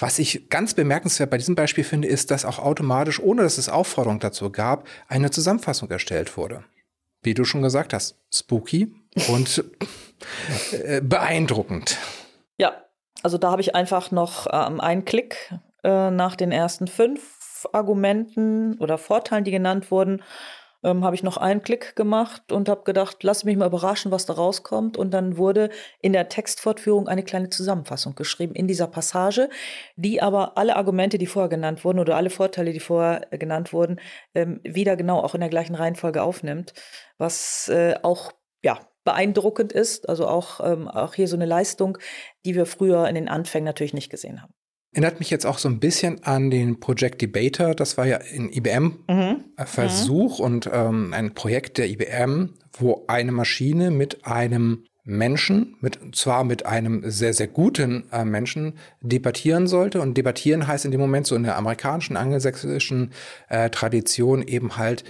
[0.00, 3.68] Was ich ganz bemerkenswert bei diesem Beispiel finde, ist, dass auch automatisch, ohne dass es
[3.68, 6.64] Aufforderung dazu gab, eine Zusammenfassung erstellt wurde.
[7.22, 8.94] Wie du schon gesagt hast, spooky
[9.28, 9.62] und
[10.72, 11.98] äh, beeindruckend.
[12.56, 12.82] Ja,
[13.22, 18.78] also da habe ich einfach noch ähm, einen Klick äh, nach den ersten fünf Argumenten
[18.78, 20.22] oder Vorteilen, die genannt wurden,
[20.82, 24.26] ähm, habe ich noch einen Klick gemacht und habe gedacht, lass mich mal überraschen, was
[24.26, 24.96] da rauskommt.
[24.96, 29.48] Und dann wurde in der Textfortführung eine kleine Zusammenfassung geschrieben in dieser Passage,
[29.96, 34.00] die aber alle Argumente, die vorher genannt wurden oder alle Vorteile, die vorher genannt wurden,
[34.34, 36.72] ähm, wieder genau auch in der gleichen Reihenfolge aufnimmt,
[37.18, 40.08] was äh, auch ja, beeindruckend ist.
[40.08, 41.98] Also auch, ähm, auch hier so eine Leistung,
[42.44, 44.54] die wir früher in den Anfängen natürlich nicht gesehen haben.
[44.92, 47.74] Erinnert mich jetzt auch so ein bisschen an den Project Debater.
[47.74, 50.44] Das war ja ein IBM-Versuch mhm.
[50.44, 56.66] und ähm, ein Projekt der IBM, wo eine Maschine mit einem Menschen, mit, zwar mit
[56.66, 60.00] einem sehr, sehr guten äh, Menschen, debattieren sollte.
[60.00, 63.12] Und debattieren heißt in dem Moment so in der amerikanischen, angelsächsischen
[63.48, 65.04] äh, Tradition eben halt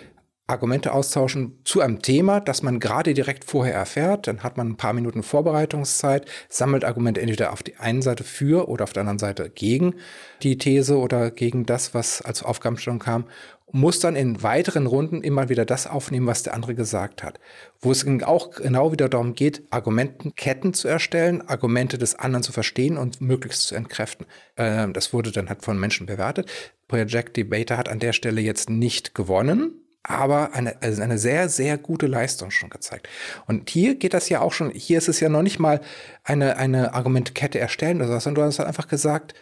[0.51, 4.27] Argumente austauschen zu einem Thema, das man gerade direkt vorher erfährt.
[4.27, 8.69] Dann hat man ein paar Minuten Vorbereitungszeit, sammelt Argumente entweder auf die einen Seite für
[8.69, 9.95] oder auf der anderen Seite gegen
[10.43, 13.25] die These oder gegen das, was als Aufgabenstellung kam
[13.73, 17.39] muss dann in weiteren Runden immer wieder das aufnehmen, was der andere gesagt hat.
[17.81, 22.97] Wo es auch genau wieder darum geht, Argumentenketten zu erstellen, Argumente des anderen zu verstehen
[22.97, 24.27] und möglichst zu entkräften.
[24.57, 26.51] Ähm, das wurde dann halt von Menschen bewertet.
[26.89, 31.77] Project Debater hat an der Stelle jetzt nicht gewonnen, aber eine, also eine sehr, sehr
[31.79, 33.09] gute Leistung schon gezeigt.
[33.47, 35.81] Und hier geht das ja auch schon, hier ist es ja noch nicht mal
[36.25, 39.35] eine, eine Argumentkette erstellen oder so, sondern du hast halt einfach gesagt,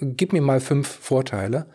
[0.00, 1.66] gib mir mal fünf Vorteile.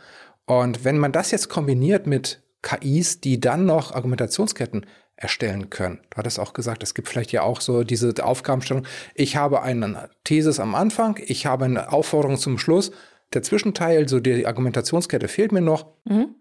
[0.45, 5.99] Und wenn man das jetzt kombiniert mit KIs, die dann noch Argumentationsketten erstellen können.
[6.09, 8.85] Du hattest auch gesagt, es gibt vielleicht ja auch so diese Aufgabenstellung.
[9.13, 12.91] Ich habe eine Thesis am Anfang, ich habe eine Aufforderung zum Schluss.
[13.33, 15.93] Der Zwischenteil, so die Argumentationskette fehlt mir noch.
[16.05, 16.35] Mhm.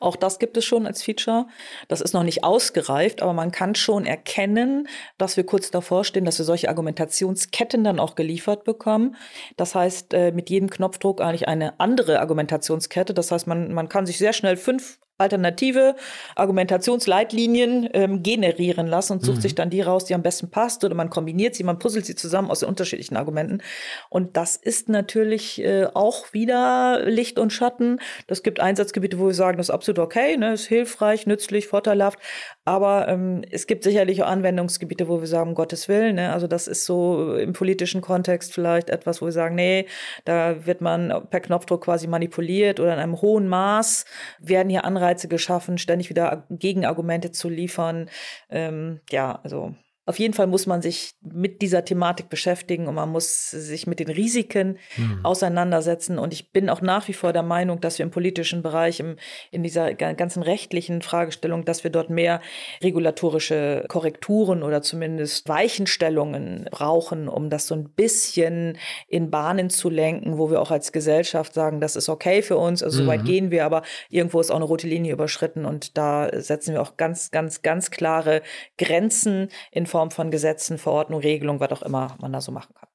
[0.00, 1.46] Auch das gibt es schon als Feature.
[1.88, 6.24] Das ist noch nicht ausgereift, aber man kann schon erkennen, dass wir kurz davor stehen,
[6.24, 9.16] dass wir solche Argumentationsketten dann auch geliefert bekommen.
[9.56, 13.14] Das heißt, äh, mit jedem Knopfdruck eigentlich eine andere Argumentationskette.
[13.14, 15.96] Das heißt, man, man kann sich sehr schnell fünf alternative
[16.34, 19.42] Argumentationsleitlinien ähm, generieren lassen und sucht mhm.
[19.42, 22.14] sich dann die raus, die am besten passt oder man kombiniert sie, man puzzelt sie
[22.14, 23.62] zusammen aus den unterschiedlichen Argumenten.
[24.10, 28.00] Und das ist natürlich äh, auch wieder Licht und Schatten.
[28.26, 32.18] Das gibt Einsatzgebiete, wo wir sagen, das ist absolut okay, ne, ist hilfreich, nützlich, vorteilhaft.
[32.66, 36.68] Aber ähm, es gibt sicherlich auch Anwendungsgebiete, wo wir sagen, Gottes Willen, ne, also das
[36.68, 39.86] ist so im politischen Kontext vielleicht etwas, wo wir sagen, nee,
[40.26, 44.04] da wird man per Knopfdruck quasi manipuliert oder in einem hohen Maß
[44.40, 48.10] werden hier Anreize Anreize geschaffen, ständig wieder Gegenargumente zu liefern.
[48.50, 49.74] Ähm, ja, also
[50.08, 53.98] auf jeden Fall muss man sich mit dieser Thematik beschäftigen und man muss sich mit
[53.98, 55.18] den Risiken mhm.
[55.24, 56.20] auseinandersetzen.
[56.20, 59.16] Und ich bin auch nach wie vor der Meinung, dass wir im politischen Bereich, im,
[59.50, 62.40] in dieser ganzen rechtlichen Fragestellung, dass wir dort mehr
[62.84, 70.38] regulatorische Korrekturen oder zumindest Weichenstellungen brauchen, um das so ein bisschen in Bahnen zu lenken,
[70.38, 73.04] wo wir auch als Gesellschaft sagen, das ist okay für uns, also mhm.
[73.04, 73.26] so weit mhm.
[73.26, 76.96] gehen wir, aber irgendwo ist auch eine rote Linie überschritten und da setzen wir auch
[76.96, 78.42] ganz, ganz, ganz klare
[78.78, 82.88] Grenzen in Form von Gesetzen, Verordnung, Regelung, was auch immer man da so machen kann.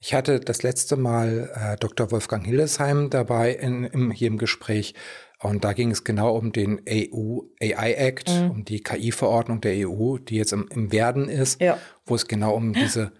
[0.00, 2.12] Ich hatte das letzte Mal äh, Dr.
[2.12, 4.94] Wolfgang Hildesheim dabei in, im, hier im Gespräch
[5.40, 8.50] und da ging es genau um den EU AI Act, mhm.
[8.50, 11.78] um die KI-Verordnung der EU, die jetzt im, im Werden ist, ja.
[12.06, 13.12] wo es genau um diese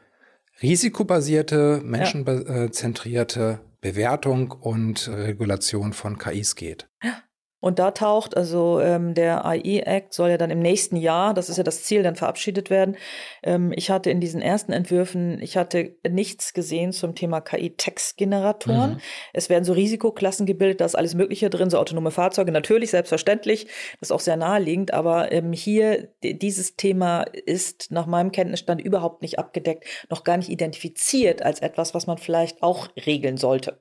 [0.62, 6.88] risikobasierte, menschenzentrierte Bewertung und Regulation von KIs geht.
[7.02, 7.22] Ja.
[7.60, 11.56] Und da taucht, also ähm, der AI-Act soll ja dann im nächsten Jahr, das ist
[11.56, 12.96] ja das Ziel, dann verabschiedet werden.
[13.42, 18.92] Ähm, ich hatte in diesen ersten Entwürfen, ich hatte nichts gesehen zum Thema KI-Textgeneratoren.
[18.92, 19.00] Mhm.
[19.32, 23.66] Es werden so Risikoklassen gebildet, da ist alles Mögliche drin, so autonome Fahrzeuge, natürlich, selbstverständlich,
[23.98, 29.22] das ist auch sehr naheliegend, aber ähm, hier, dieses Thema ist nach meinem Kenntnisstand überhaupt
[29.22, 33.80] nicht abgedeckt, noch gar nicht identifiziert als etwas, was man vielleicht auch regeln sollte.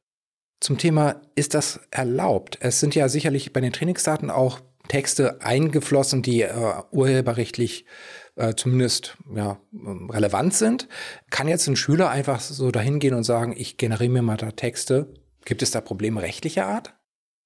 [0.59, 2.57] Zum Thema, ist das erlaubt?
[2.61, 6.51] Es sind ja sicherlich bei den Trainingsdaten auch Texte eingeflossen, die äh,
[6.91, 7.85] urheberrechtlich
[8.35, 9.59] äh, zumindest ja,
[10.09, 10.87] relevant sind.
[11.29, 14.51] Kann jetzt ein Schüler einfach so dahin gehen und sagen, ich generiere mir mal da
[14.51, 15.13] Texte?
[15.45, 16.93] Gibt es da Probleme rechtlicher Art?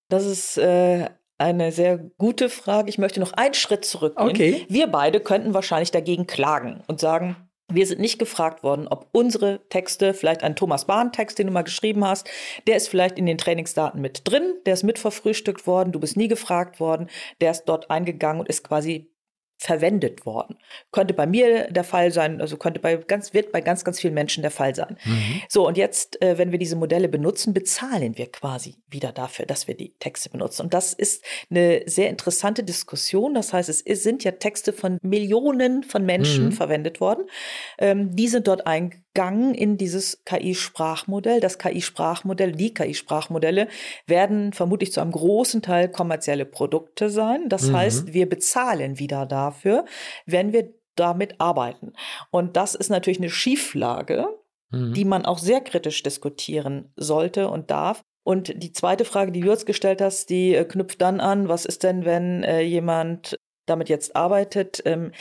[0.09, 2.89] Das ist äh, eine sehr gute Frage.
[2.89, 4.29] Ich möchte noch einen Schritt zurückgehen.
[4.29, 4.65] Okay.
[4.69, 7.35] Wir beide könnten wahrscheinlich dagegen klagen und sagen,
[7.73, 11.63] wir sind nicht gefragt worden, ob unsere Texte, vielleicht ein Thomas Bahn-Text, den du mal
[11.63, 12.29] geschrieben hast,
[12.67, 16.17] der ist vielleicht in den Trainingsdaten mit drin, der ist mit verfrühstückt worden, du bist
[16.17, 19.11] nie gefragt worden, der ist dort eingegangen und ist quasi
[19.61, 20.57] verwendet worden.
[20.91, 24.15] Könnte bei mir der Fall sein, also könnte bei ganz, wird bei ganz, ganz vielen
[24.15, 24.97] Menschen der Fall sein.
[25.05, 25.41] Mhm.
[25.47, 29.67] So, und jetzt, äh, wenn wir diese Modelle benutzen, bezahlen wir quasi wieder dafür, dass
[29.67, 30.63] wir die Texte benutzen.
[30.63, 33.35] Und das ist eine sehr interessante Diskussion.
[33.35, 36.51] Das heißt, es ist, sind ja Texte von Millionen von Menschen mhm.
[36.53, 37.25] verwendet worden.
[37.77, 41.39] Ähm, die sind dort eingegangen Gang in dieses KI-Sprachmodell.
[41.39, 43.67] Das KI-Sprachmodell, die KI-Sprachmodelle
[44.07, 47.49] werden vermutlich zu einem großen Teil kommerzielle Produkte sein.
[47.49, 47.77] Das mhm.
[47.77, 49.85] heißt, wir bezahlen wieder dafür,
[50.25, 51.93] wenn wir damit arbeiten.
[52.31, 54.27] Und das ist natürlich eine Schieflage,
[54.69, 54.93] mhm.
[54.93, 58.01] die man auch sehr kritisch diskutieren sollte und darf.
[58.23, 61.65] Und die zweite Frage, die du jetzt gestellt hast, die äh, knüpft dann an, was
[61.65, 64.81] ist denn, wenn äh, jemand damit jetzt arbeitet?
[64.85, 65.11] Ähm,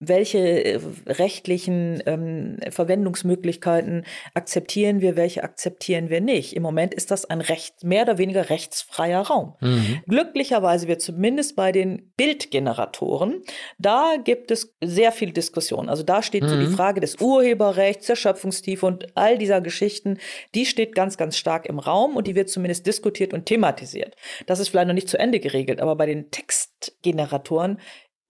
[0.00, 6.56] welche äh, rechtlichen ähm, Verwendungsmöglichkeiten akzeptieren wir, welche akzeptieren wir nicht.
[6.56, 9.54] Im Moment ist das ein recht, mehr oder weniger rechtsfreier Raum.
[9.60, 10.00] Mhm.
[10.08, 13.42] Glücklicherweise wird zumindest bei den Bildgeneratoren,
[13.78, 15.90] da gibt es sehr viel Diskussion.
[15.90, 16.48] Also da steht mhm.
[16.48, 16.74] so die mhm.
[16.74, 20.18] Frage des Urheberrechts, der Schöpfungstiefe und all dieser Geschichten,
[20.54, 24.16] die steht ganz, ganz stark im Raum und die wird zumindest diskutiert und thematisiert.
[24.46, 27.78] Das ist vielleicht noch nicht zu Ende geregelt, aber bei den Textgeneratoren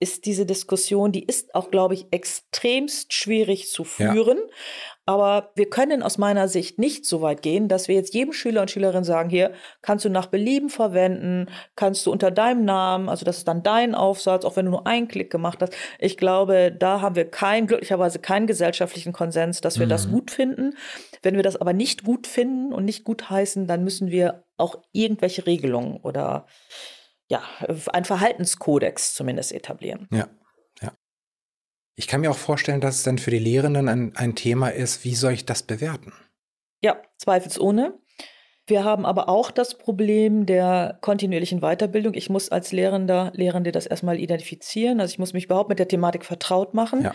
[0.01, 4.39] ist diese Diskussion, die ist auch, glaube ich, extremst schwierig zu führen.
[4.39, 4.55] Ja.
[5.05, 8.63] Aber wir können aus meiner Sicht nicht so weit gehen, dass wir jetzt jedem Schüler
[8.63, 13.25] und Schülerin sagen, hier kannst du nach Belieben verwenden, kannst du unter deinem Namen, also
[13.25, 15.75] das ist dann dein Aufsatz, auch wenn du nur einen Klick gemacht hast.
[15.99, 19.91] Ich glaube, da haben wir kein, glücklicherweise keinen gesellschaftlichen Konsens, dass wir mhm.
[19.91, 20.77] das gut finden.
[21.23, 24.77] Wenn wir das aber nicht gut finden und nicht gut heißen, dann müssen wir auch
[24.93, 26.47] irgendwelche Regelungen oder
[27.31, 27.43] ja,
[27.93, 30.09] ein Verhaltenskodex zumindest etablieren.
[30.13, 30.29] Ja,
[30.83, 30.93] ja.
[31.95, 35.05] Ich kann mir auch vorstellen, dass es dann für die Lehrenden ein, ein Thema ist,
[35.05, 36.13] wie soll ich das bewerten?
[36.83, 37.99] Ja, zweifelsohne.
[38.67, 42.15] Wir haben aber auch das Problem der kontinuierlichen Weiterbildung.
[42.15, 45.01] Ich muss als Lehrender, Lehrende das erstmal identifizieren.
[45.01, 47.03] Also ich muss mich überhaupt mit der Thematik vertraut machen.
[47.03, 47.15] Ja.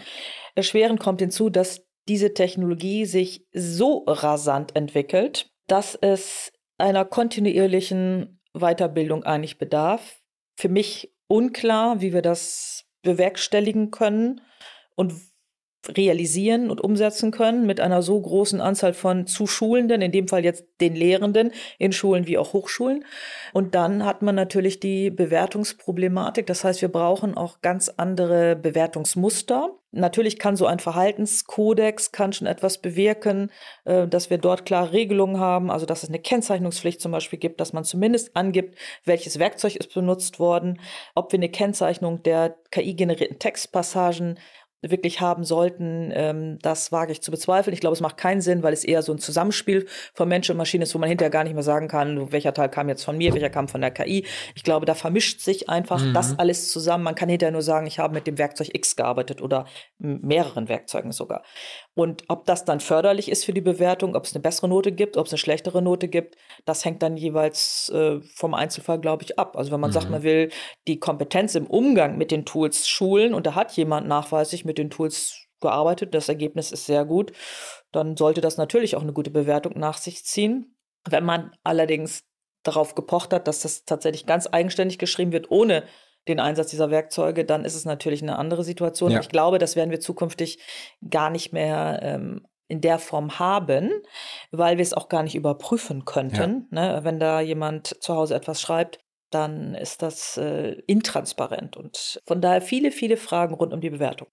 [0.55, 9.23] Erschwerend kommt hinzu, dass diese Technologie sich so rasant entwickelt, dass es einer kontinuierlichen Weiterbildung
[9.23, 10.21] eigentlich bedarf.
[10.55, 14.41] Für mich unklar, wie wir das bewerkstelligen können
[14.95, 15.13] und
[15.89, 20.65] realisieren und umsetzen können mit einer so großen Anzahl von Zuschulenden, in dem Fall jetzt
[20.81, 23.05] den Lehrenden in Schulen wie auch Hochschulen.
[23.53, 26.45] Und dann hat man natürlich die Bewertungsproblematik.
[26.47, 29.71] Das heißt, wir brauchen auch ganz andere Bewertungsmuster.
[29.91, 33.49] Natürlich kann so ein Verhaltenskodex kann schon etwas bewirken,
[33.85, 37.61] äh, dass wir dort klare Regelungen haben, also dass es eine Kennzeichnungspflicht zum Beispiel gibt,
[37.61, 40.81] dass man zumindest angibt, welches Werkzeug ist benutzt worden,
[41.15, 44.37] ob wir eine Kennzeichnung der KI-generierten Textpassagen
[44.81, 47.73] wirklich haben sollten, ähm, das wage ich zu bezweifeln.
[47.73, 50.57] Ich glaube, es macht keinen Sinn, weil es eher so ein Zusammenspiel von Mensch und
[50.57, 53.17] Maschine ist, wo man hinterher gar nicht mehr sagen kann, welcher Teil kam jetzt von
[53.17, 54.25] mir, welcher kam von der KI.
[54.55, 56.13] Ich glaube, da vermischt sich einfach mhm.
[56.13, 57.03] das alles zusammen.
[57.03, 59.65] Man kann hinterher nur sagen, ich habe mit dem Werkzeug X gearbeitet oder
[59.97, 61.43] mehreren Werkzeugen sogar.
[61.95, 65.15] Und ob das dann förderlich ist für die Bewertung, ob es eine bessere Note gibt,
[65.15, 69.39] ob es eine schlechtere Note gibt, das hängt dann jeweils äh, vom Einzelfall, glaube ich,
[69.39, 69.55] ab.
[69.55, 69.93] Also wenn man mhm.
[69.93, 70.51] sagt, man will
[70.87, 74.89] die Kompetenz im Umgang mit den Tools schulen und da hat jemand nachweislich mit den
[74.89, 77.31] Tools gearbeitet, das Ergebnis ist sehr gut,
[77.93, 80.75] dann sollte das natürlich auch eine gute Bewertung nach sich ziehen.
[81.09, 82.25] Wenn man allerdings
[82.63, 85.83] darauf gepocht hat, dass das tatsächlich ganz eigenständig geschrieben wird, ohne
[86.27, 89.11] den Einsatz dieser Werkzeuge, dann ist es natürlich eine andere Situation.
[89.11, 89.19] Ja.
[89.19, 90.59] Ich glaube, das werden wir zukünftig
[91.09, 93.91] gar nicht mehr ähm, in der Form haben,
[94.51, 96.67] weil wir es auch gar nicht überprüfen könnten.
[96.71, 96.93] Ja.
[96.95, 96.99] Ne?
[97.03, 102.61] Wenn da jemand zu Hause etwas schreibt, dann ist das äh, intransparent und von daher
[102.61, 104.27] viele, viele Fragen rund um die Bewertung.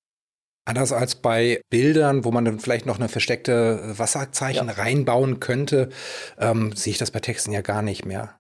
[0.65, 4.75] Anders als bei Bildern, wo man dann vielleicht noch eine versteckte Wasserzeichen ja.
[4.75, 5.89] reinbauen könnte,
[6.39, 8.39] ähm, sehe ich das bei Texten ja gar nicht mehr.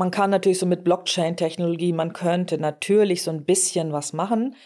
[0.00, 4.56] Man kann natürlich so mit Blockchain-Technologie, man könnte natürlich so ein bisschen was machen.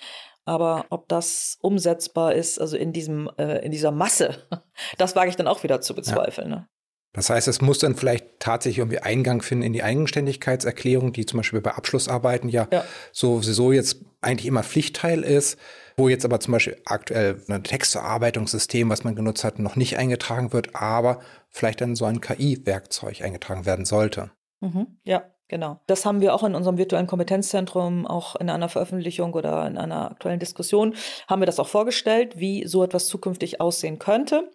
[0.45, 4.47] Aber ob das umsetzbar ist, also in diesem, äh, in dieser Masse,
[4.99, 6.51] das wage ich dann auch wieder zu bezweifeln.
[6.51, 6.57] Ja.
[6.57, 6.69] Ne?
[7.15, 11.39] Das heißt, es muss dann vielleicht tatsächlich irgendwie Eingang finden in die Eigenständigkeitserklärung, die zum
[11.39, 12.85] Beispiel bei Abschlussarbeiten ja, ja.
[13.11, 15.59] sowieso jetzt eigentlich immer Pflichtteil ist,
[15.97, 20.53] wo jetzt aber zum Beispiel aktuell ein Textverarbeitungssystem, was man genutzt hat, noch nicht eingetragen
[20.53, 21.19] wird, aber
[21.51, 24.31] vielleicht dann so ein KI-Werkzeug eingetragen werden sollte.
[24.65, 24.99] Mhm.
[25.05, 25.79] Ja, genau.
[25.87, 30.11] Das haben wir auch in unserem virtuellen Kompetenzzentrum, auch in einer Veröffentlichung oder in einer
[30.11, 30.95] aktuellen Diskussion,
[31.29, 34.51] haben wir das auch vorgestellt, wie so etwas zukünftig aussehen könnte.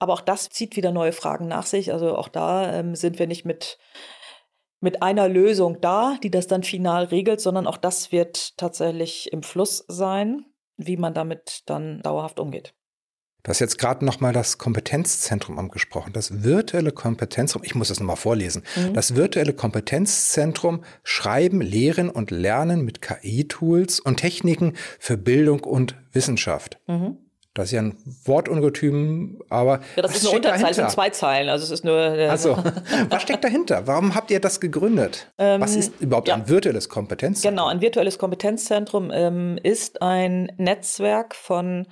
[0.00, 1.92] Aber auch das zieht wieder neue Fragen nach sich.
[1.92, 3.78] Also auch da ähm, sind wir nicht mit
[4.84, 9.44] mit einer Lösung da, die das dann final regelt, sondern auch das wird tatsächlich im
[9.44, 10.44] Fluss sein,
[10.76, 12.74] wie man damit dann dauerhaft umgeht.
[13.42, 16.12] Du hast jetzt gerade nochmal das Kompetenzzentrum angesprochen.
[16.12, 18.62] Das virtuelle Kompetenzzentrum, ich muss das nochmal vorlesen.
[18.76, 18.94] Mhm.
[18.94, 26.78] Das virtuelle Kompetenzzentrum Schreiben, Lehren und Lernen mit KI-Tools und Techniken für Bildung und Wissenschaft.
[26.86, 27.16] Mhm.
[27.54, 29.80] Das ist ja ein Wortungetüm, aber.
[29.96, 31.50] Ja, das ist eine Unterzahl, sind zwei Zeilen.
[31.50, 31.98] Also es ist nur.
[31.98, 32.56] Also,
[33.10, 33.86] was steckt dahinter?
[33.86, 35.32] Warum habt ihr das gegründet?
[35.36, 36.36] Ähm, was ist überhaupt ja.
[36.36, 37.56] ein virtuelles Kompetenzzentrum?
[37.56, 41.88] Genau, ein virtuelles Kompetenzzentrum ähm, ist ein Netzwerk von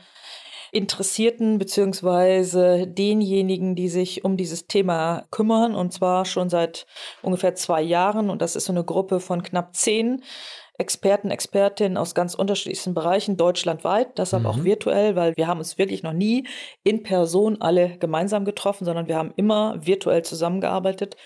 [0.72, 6.86] Interessierten beziehungsweise denjenigen, die sich um dieses Thema kümmern und zwar schon seit
[7.22, 10.22] ungefähr zwei Jahren und das ist so eine Gruppe von knapp zehn
[10.80, 14.48] Experten, Expertinnen aus ganz unterschiedlichsten Bereichen deutschlandweit, deshalb mhm.
[14.48, 16.46] auch virtuell, weil wir haben uns wirklich noch nie
[16.84, 21.16] in Person alle gemeinsam getroffen, sondern wir haben immer virtuell zusammengearbeitet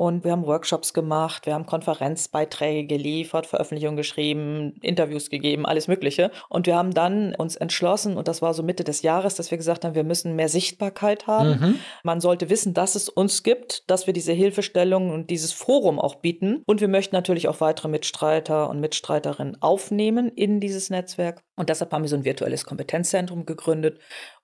[0.00, 6.30] Und wir haben Workshops gemacht, wir haben Konferenzbeiträge geliefert, Veröffentlichungen geschrieben, Interviews gegeben, alles Mögliche.
[6.48, 9.58] Und wir haben dann uns entschlossen, und das war so Mitte des Jahres, dass wir
[9.58, 11.50] gesagt haben, wir müssen mehr Sichtbarkeit haben.
[11.50, 11.78] Mhm.
[12.02, 16.14] Man sollte wissen, dass es uns gibt, dass wir diese Hilfestellung und dieses Forum auch
[16.14, 16.62] bieten.
[16.64, 21.42] Und wir möchten natürlich auch weitere Mitstreiter und Mitstreiterinnen aufnehmen in dieses Netzwerk.
[21.56, 23.98] Und deshalb haben wir so ein virtuelles Kompetenzzentrum gegründet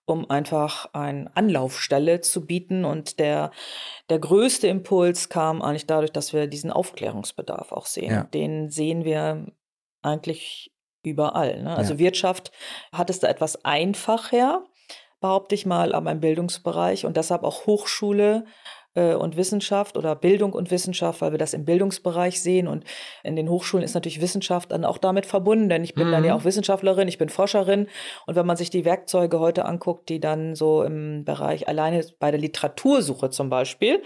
[0.07, 2.85] um einfach eine Anlaufstelle zu bieten.
[2.85, 3.51] Und der,
[4.09, 8.13] der größte Impuls kam eigentlich dadurch, dass wir diesen Aufklärungsbedarf auch sehen.
[8.13, 8.23] Ja.
[8.25, 9.47] Den sehen wir
[10.03, 11.63] eigentlich überall.
[11.63, 11.77] Ne?
[11.77, 11.99] Also ja.
[11.99, 12.53] Wirtschaft
[12.93, 14.65] hat es da etwas einfacher,
[15.21, 18.45] behaupte ich mal, aber im Bildungsbereich und deshalb auch Hochschule
[18.97, 22.67] und Wissenschaft oder Bildung und Wissenschaft, weil wir das im Bildungsbereich sehen.
[22.69, 22.85] Und
[23.23, 26.13] in den Hochschulen ist natürlich Wissenschaft dann auch damit verbunden, denn ich bin mhm.
[26.13, 26.41] dann ja mhm.
[26.41, 27.89] auch Wissenschaftlerin, ich bin Forscherin.
[28.27, 32.31] Und wenn man sich die Werkzeuge heute anguckt, die dann so im Bereich alleine bei
[32.31, 34.03] der Literatursuche zum Beispiel,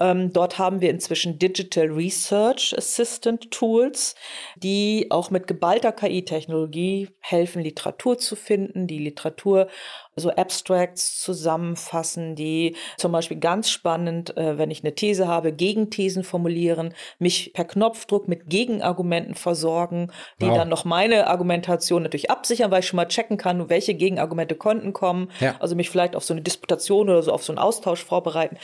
[0.00, 4.14] ähm, dort haben wir inzwischen Digital Research Assistant Tools,
[4.56, 9.68] die auch mit geballter KI-Technologie helfen, Literatur zu finden, die Literatur
[10.14, 16.22] so Abstracts zusammenfassen, die zum Beispiel ganz spannend, äh, wenn ich eine These habe, Gegenthesen
[16.22, 20.56] formulieren, mich per Knopfdruck mit Gegenargumenten versorgen, die wow.
[20.58, 24.92] dann noch meine Argumentation natürlich absichern, weil ich schon mal checken kann, welche Gegenargumente konnten
[24.92, 25.30] kommen.
[25.40, 25.56] Ja.
[25.60, 28.58] Also mich vielleicht auf so eine Disputation oder so auf so einen Austausch vorbereiten.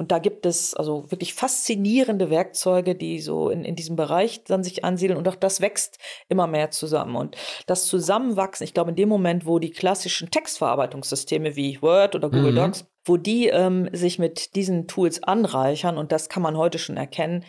[0.00, 4.64] Und da gibt es also wirklich faszinierende Werkzeuge, die so in, in diesem Bereich dann
[4.64, 5.18] sich ansiedeln.
[5.18, 5.98] Und auch das wächst
[6.30, 7.16] immer mehr zusammen.
[7.16, 7.36] Und
[7.66, 12.52] das Zusammenwachsen, ich glaube, in dem Moment, wo die klassischen Textverarbeitungssysteme wie Word oder Google
[12.52, 12.56] mhm.
[12.56, 16.96] Docs, wo die ähm, sich mit diesen Tools anreichern, und das kann man heute schon
[16.96, 17.44] erkennen,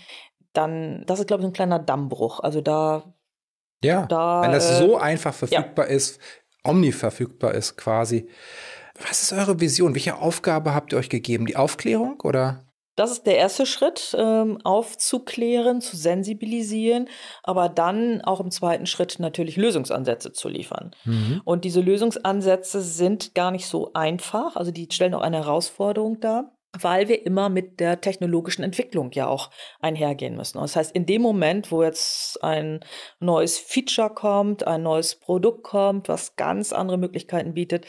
[0.52, 2.42] dann, das ist, glaube ich, ein kleiner Dammbruch.
[2.42, 3.14] Also da.
[3.82, 5.96] Ja, da, wenn das äh, so einfach verfügbar ja.
[5.96, 6.20] ist,
[6.66, 8.28] omniverfügbar ist quasi,
[9.00, 9.94] was ist eure Vision?
[9.94, 11.46] Welche Aufgabe habt ihr euch gegeben?
[11.46, 12.66] Die Aufklärung oder?
[12.96, 17.08] Das ist der erste Schritt, ähm, aufzuklären, zu sensibilisieren,
[17.42, 20.92] aber dann auch im zweiten Schritt natürlich Lösungsansätze zu liefern.
[21.06, 21.42] Mhm.
[21.46, 26.52] Und diese Lösungsansätze sind gar nicht so einfach, also die stellen auch eine Herausforderung dar
[26.80, 29.50] weil wir immer mit der technologischen Entwicklung ja auch
[29.82, 30.60] einhergehen müssen.
[30.60, 32.80] Das heißt, in dem Moment, wo jetzt ein
[33.20, 37.86] neues Feature kommt, ein neues Produkt kommt, was ganz andere Möglichkeiten bietet,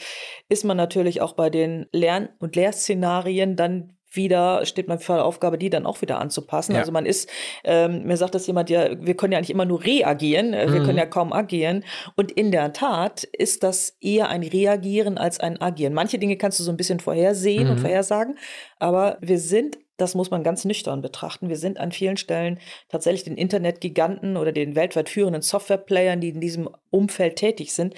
[0.49, 5.25] ist man natürlich auch bei den Lern- und Lehrszenarien dann wieder steht man vor der
[5.25, 6.73] Aufgabe, die dann auch wieder anzupassen.
[6.73, 6.79] Ja.
[6.79, 7.29] Also man ist,
[7.63, 10.81] ähm, mir sagt das jemand, ja, wir können ja nicht immer nur reagieren, äh, wir
[10.81, 10.85] mhm.
[10.85, 11.83] können ja kaum agieren.
[12.15, 15.93] Und in der Tat ist das eher ein Reagieren als ein Agieren.
[15.93, 17.71] Manche Dinge kannst du so ein bisschen vorhersehen mhm.
[17.71, 18.37] und vorhersagen,
[18.79, 21.49] aber wir sind das muss man ganz nüchtern betrachten.
[21.49, 26.41] Wir sind an vielen Stellen tatsächlich den Internetgiganten oder den weltweit führenden Softwareplayern, die in
[26.41, 27.93] diesem Umfeld tätig sind,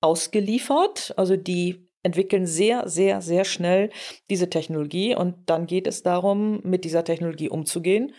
[0.00, 1.14] ausgeliefert.
[1.16, 3.90] Also die entwickeln sehr, sehr, sehr schnell
[4.30, 8.14] diese Technologie und dann geht es darum, mit dieser Technologie umzugehen.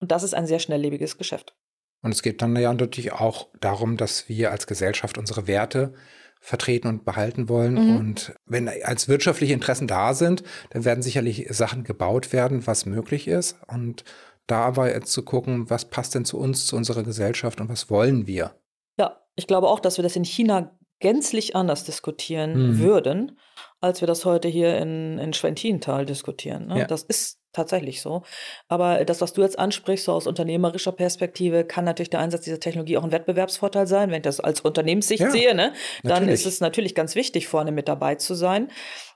[0.00, 1.54] Und das ist ein sehr schnelllebiges Geschäft.
[2.02, 5.92] Und es geht dann ja natürlich auch darum, dass wir als Gesellschaft unsere Werte
[6.40, 7.74] vertreten und behalten wollen.
[7.74, 7.96] Mhm.
[7.96, 13.28] Und wenn als wirtschaftliche Interessen da sind, dann werden sicherlich Sachen gebaut werden, was möglich
[13.28, 13.56] ist.
[13.68, 14.04] Und
[14.46, 17.90] da aber jetzt zu gucken, was passt denn zu uns, zu unserer Gesellschaft und was
[17.90, 18.56] wollen wir?
[18.98, 22.78] Ja, ich glaube auch, dass wir das in China gänzlich anders diskutieren mhm.
[22.78, 23.38] würden,
[23.80, 26.68] als wir das heute hier in, in Schwentintal diskutieren.
[26.68, 26.78] Ne?
[26.78, 26.86] Ja.
[26.86, 28.22] Das ist tatsächlich so.
[28.68, 32.60] Aber das, was du jetzt ansprichst, so aus unternehmerischer Perspektive, kann natürlich der Einsatz dieser
[32.60, 34.10] Technologie auch ein Wettbewerbsvorteil sein.
[34.10, 36.34] Wenn ich das als Unternehmenssicht ja, sehe, ne, dann natürlich.
[36.34, 38.68] ist es natürlich ganz wichtig, vorne mit dabei zu sein.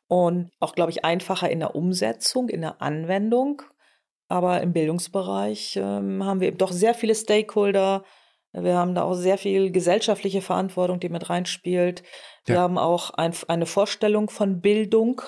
[0.09, 3.63] Und auch, glaube ich, einfacher in der Umsetzung, in der Anwendung.
[4.29, 8.05] Aber im Bildungsbereich ähm, haben wir eben doch sehr viele Stakeholder,
[8.59, 12.03] wir haben da auch sehr viel gesellschaftliche Verantwortung, die mit reinspielt.
[12.45, 12.61] Wir ja.
[12.63, 15.23] haben auch ein, eine Vorstellung von Bildung,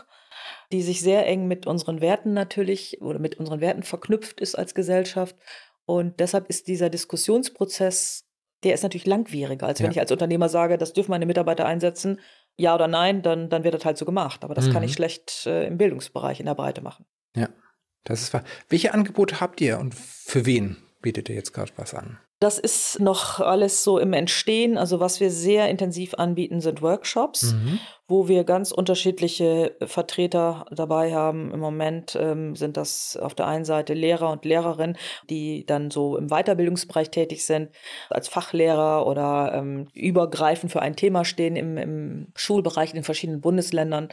[0.73, 4.75] die sich sehr eng mit unseren Werten natürlich oder mit unseren Werten verknüpft ist als
[4.75, 5.37] Gesellschaft.
[5.85, 8.25] Und deshalb ist dieser Diskussionsprozess,
[8.64, 9.93] der ist natürlich langwieriger, als wenn ja.
[9.93, 12.21] ich als Unternehmer sage, das dürfen meine Mitarbeiter einsetzen,
[12.57, 14.45] ja oder nein, dann, dann wird das halt so gemacht.
[14.45, 14.73] Aber das mhm.
[14.73, 17.07] kann ich schlecht äh, im Bildungsbereich in der Breite machen.
[17.37, 17.49] Ja,
[18.05, 18.43] das ist wahr.
[18.69, 22.19] Welche Angebote habt ihr und für wen bietet ihr jetzt gerade was an?
[22.40, 24.79] Das ist noch alles so im Entstehen.
[24.79, 27.81] Also was wir sehr intensiv anbieten, sind Workshops, mhm.
[28.09, 31.53] Wo wir ganz unterschiedliche Vertreter dabei haben.
[31.53, 34.97] Im Moment ähm, sind das auf der einen Seite Lehrer und Lehrerinnen,
[35.29, 37.71] die dann so im Weiterbildungsbereich tätig sind,
[38.09, 43.42] als Fachlehrer oder ähm, übergreifend für ein Thema stehen im, im Schulbereich in den verschiedenen
[43.42, 44.09] Bundesländern.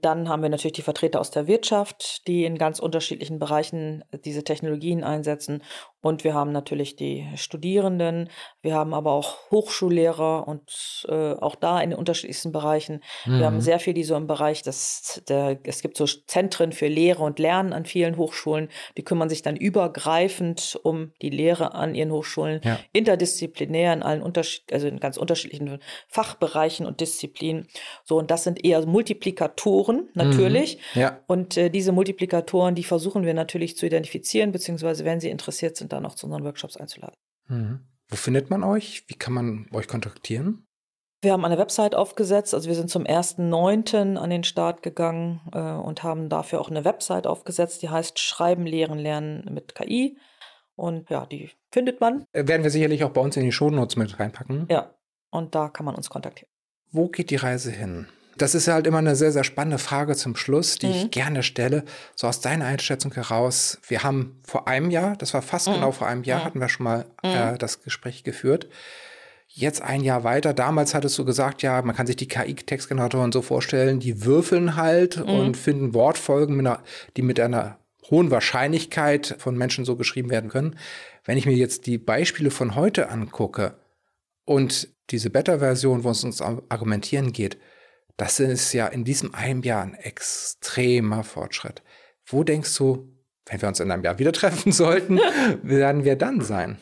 [0.00, 4.44] Dann haben wir natürlich die Vertreter aus der Wirtschaft, die in ganz unterschiedlichen Bereichen diese
[4.44, 5.62] Technologien einsetzen.
[6.00, 8.28] Und wir haben natürlich die Studierenden.
[8.60, 13.02] Wir haben aber auch Hochschullehrer und äh, auch da in den unterschiedlichsten Bereichen.
[13.38, 13.60] Wir haben mhm.
[13.60, 17.38] sehr viel, die so im Bereich des, der, es gibt so Zentren für Lehre und
[17.38, 18.68] Lernen an vielen Hochschulen.
[18.96, 22.78] Die kümmern sich dann übergreifend um die Lehre an ihren Hochschulen, ja.
[22.92, 25.78] interdisziplinär in allen Unterschied, also in ganz unterschiedlichen
[26.08, 27.68] Fachbereichen und Disziplinen.
[28.04, 30.78] So, und das sind eher Multiplikatoren natürlich.
[30.94, 31.00] Mhm.
[31.00, 31.20] Ja.
[31.26, 35.92] Und äh, diese Multiplikatoren, die versuchen wir natürlich zu identifizieren, beziehungsweise wenn sie interessiert sind,
[35.92, 37.16] dann auch zu unseren Workshops einzuladen.
[37.48, 37.80] Mhm.
[38.08, 39.04] Wo findet man euch?
[39.06, 40.66] Wie kann man euch kontaktieren?
[41.22, 44.16] Wir haben eine Website aufgesetzt, also wir sind zum 1.9.
[44.16, 48.66] an den Start gegangen äh, und haben dafür auch eine Website aufgesetzt, die heißt Schreiben,
[48.66, 50.18] Lehren, Lernen mit KI.
[50.74, 52.24] Und ja, die findet man.
[52.32, 54.66] Äh, werden wir sicherlich auch bei uns in die Shownotes mit reinpacken.
[54.68, 54.94] Ja,
[55.30, 56.50] und da kann man uns kontaktieren.
[56.90, 58.08] Wo geht die Reise hin?
[58.36, 60.92] Das ist ja halt immer eine sehr, sehr spannende Frage zum Schluss, die mhm.
[60.92, 61.84] ich gerne stelle.
[62.16, 65.74] So aus deiner Einschätzung heraus, wir haben vor einem Jahr, das war fast mhm.
[65.74, 66.44] genau vor einem Jahr, mhm.
[66.46, 67.58] hatten wir schon mal äh, mhm.
[67.58, 68.68] das Gespräch geführt.
[69.54, 73.42] Jetzt ein Jahr weiter, damals hattest du gesagt, ja, man kann sich die KI-Textgeneratoren so
[73.42, 75.28] vorstellen, die würfeln halt mhm.
[75.28, 76.82] und finden Wortfolgen, mit einer,
[77.18, 77.78] die mit einer
[78.10, 80.78] hohen Wahrscheinlichkeit von Menschen so geschrieben werden können.
[81.24, 83.74] Wenn ich mir jetzt die Beispiele von heute angucke
[84.46, 87.58] und diese Beta-Version, wo es uns um Argumentieren geht,
[88.16, 91.82] das ist ja in diesem einem Jahr ein extremer Fortschritt.
[92.24, 93.12] Wo denkst du,
[93.46, 95.18] wenn wir uns in einem Jahr wieder treffen sollten,
[95.62, 96.78] werden wir dann sein?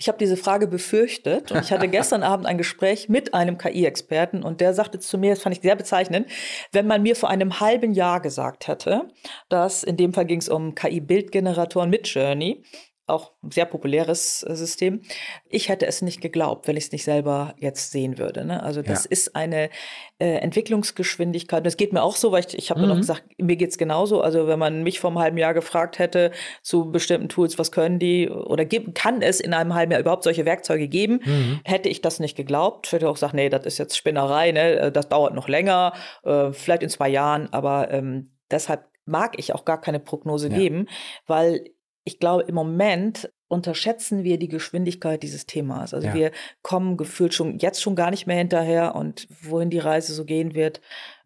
[0.00, 4.42] Ich habe diese Frage befürchtet und ich hatte gestern Abend ein Gespräch mit einem KI-Experten
[4.42, 6.26] und der sagte zu mir, das fand ich sehr bezeichnend,
[6.72, 9.08] wenn man mir vor einem halben Jahr gesagt hätte,
[9.50, 12.64] dass in dem Fall ging es um KI-Bildgeneratoren mit Journey,
[13.10, 15.02] auch ein sehr populäres äh, System.
[15.48, 18.44] Ich hätte es nicht geglaubt, wenn ich es nicht selber jetzt sehen würde.
[18.44, 18.62] Ne?
[18.62, 19.10] Also das ja.
[19.10, 19.70] ist eine
[20.18, 21.64] äh, Entwicklungsgeschwindigkeit.
[21.64, 22.88] Das geht mir auch so, weil ich, ich habe mhm.
[22.88, 24.20] noch gesagt, mir geht's genauso.
[24.20, 26.30] Also wenn man mich vor einem halben Jahr gefragt hätte
[26.62, 30.44] zu bestimmten Tools, was können die oder kann es in einem halben Jahr überhaupt solche
[30.44, 31.60] Werkzeuge geben, mhm.
[31.64, 32.86] hätte ich das nicht geglaubt.
[32.86, 34.78] Ich hätte auch gesagt, nee, das ist jetzt Spinnerei, ne?
[34.78, 35.92] Äh, das dauert noch länger,
[36.24, 40.56] äh, vielleicht in zwei Jahren, aber ähm, deshalb mag ich auch gar keine Prognose ja.
[40.56, 40.86] geben,
[41.26, 41.64] weil
[42.04, 45.92] ich glaube, im Moment unterschätzen wir die Geschwindigkeit dieses Themas.
[45.92, 46.14] Also ja.
[46.14, 46.32] wir
[46.62, 50.54] kommen gefühlt schon jetzt schon gar nicht mehr hinterher und wohin die Reise so gehen
[50.54, 50.80] wird,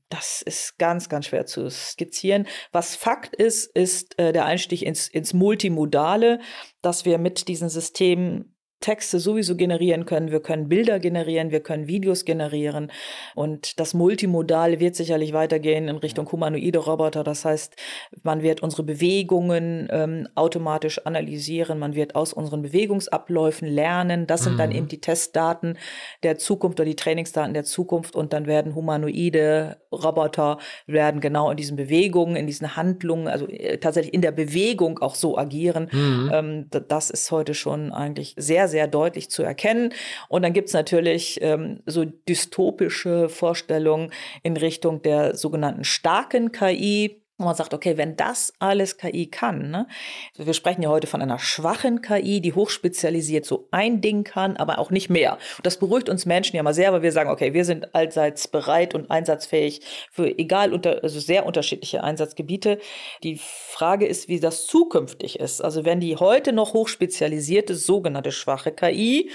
[0.08, 2.46] das ist ganz, ganz schwer zu skizzieren.
[2.72, 6.40] Was Fakt ist, ist äh, der Einstieg ins, ins Multimodale,
[6.82, 8.53] dass wir mit diesen Systemen
[8.84, 12.92] Texte sowieso generieren können, wir können Bilder generieren, wir können Videos generieren
[13.34, 17.24] und das Multimodale wird sicherlich weitergehen in Richtung humanoide Roboter.
[17.24, 17.76] Das heißt,
[18.24, 24.26] man wird unsere Bewegungen ähm, automatisch analysieren, man wird aus unseren Bewegungsabläufen lernen.
[24.26, 24.76] Das sind dann mhm.
[24.76, 25.78] eben die Testdaten
[26.22, 31.56] der Zukunft oder die Trainingsdaten der Zukunft und dann werden humanoide Roboter werden genau in
[31.56, 35.88] diesen Bewegungen, in diesen Handlungen, also äh, tatsächlich in der Bewegung auch so agieren.
[35.90, 36.30] Mhm.
[36.34, 39.92] Ähm, das ist heute schon eigentlich sehr, sehr deutlich zu erkennen.
[40.28, 44.12] Und dann gibt's natürlich ähm, so dystopische Vorstellungen
[44.42, 47.23] in Richtung der sogenannten starken KI.
[47.36, 49.88] Und man sagt, okay, wenn das alles KI kann, ne?
[50.34, 54.56] Also wir sprechen ja heute von einer schwachen KI, die hochspezialisiert so ein Ding kann,
[54.56, 55.32] aber auch nicht mehr.
[55.56, 58.46] Und das beruhigt uns Menschen ja mal sehr, weil wir sagen, okay, wir sind allseits
[58.46, 59.80] bereit und einsatzfähig
[60.12, 62.78] für egal unter, also sehr unterschiedliche Einsatzgebiete.
[63.24, 65.60] Die Frage ist, wie das zukünftig ist.
[65.60, 69.30] Also wenn die heute noch hochspezialisierte sogenannte schwache KI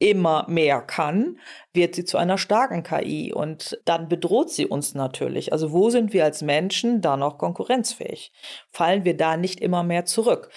[0.00, 1.38] immer mehr kann,
[1.72, 5.52] wird sie zu einer starken KI und dann bedroht sie uns natürlich.
[5.52, 8.32] Also wo sind wir als Menschen da noch konkurrenzfähig?
[8.72, 10.50] Fallen wir da nicht immer mehr zurück?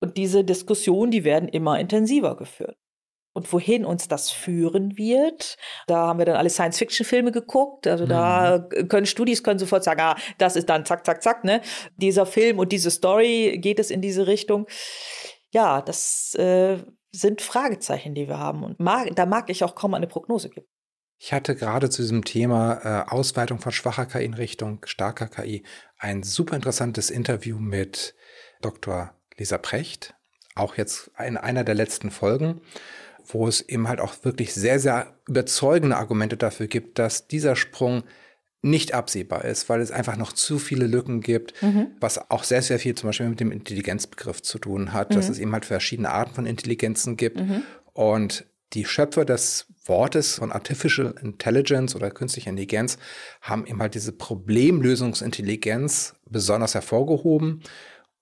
[0.00, 2.76] Und diese Diskussionen, die werden immer intensiver geführt.
[3.32, 5.56] Und wohin uns das führen wird,
[5.86, 7.86] da haben wir dann alle Science-Fiction-Filme geguckt.
[7.86, 8.08] Also mhm.
[8.08, 11.62] da können Studis können sofort sagen, ah, das ist dann zack, zack, zack, ne?
[11.96, 14.66] Dieser Film und diese Story geht es in diese Richtung.
[15.52, 16.78] Ja, das äh,
[17.18, 18.62] sind Fragezeichen, die wir haben.
[18.62, 20.66] Und mag, da mag ich auch kaum eine Prognose geben.
[21.20, 25.64] Ich hatte gerade zu diesem Thema äh, Ausweitung von schwacher KI in Richtung starker KI
[25.98, 28.14] ein super interessantes Interview mit
[28.62, 29.12] Dr.
[29.36, 30.14] Lisa Precht,
[30.54, 32.60] auch jetzt in einer der letzten Folgen,
[33.24, 38.04] wo es eben halt auch wirklich sehr, sehr überzeugende Argumente dafür gibt, dass dieser Sprung
[38.60, 41.88] nicht absehbar ist, weil es einfach noch zu viele Lücken gibt, mhm.
[42.00, 45.14] was auch sehr, sehr viel zum Beispiel mit dem Intelligenzbegriff zu tun hat, mhm.
[45.14, 47.38] dass es eben halt verschiedene Arten von Intelligenzen gibt.
[47.38, 47.62] Mhm.
[47.92, 52.98] Und die Schöpfer des Wortes von Artificial Intelligence oder künstlicher Intelligenz
[53.40, 57.62] haben eben halt diese Problemlösungsintelligenz besonders hervorgehoben.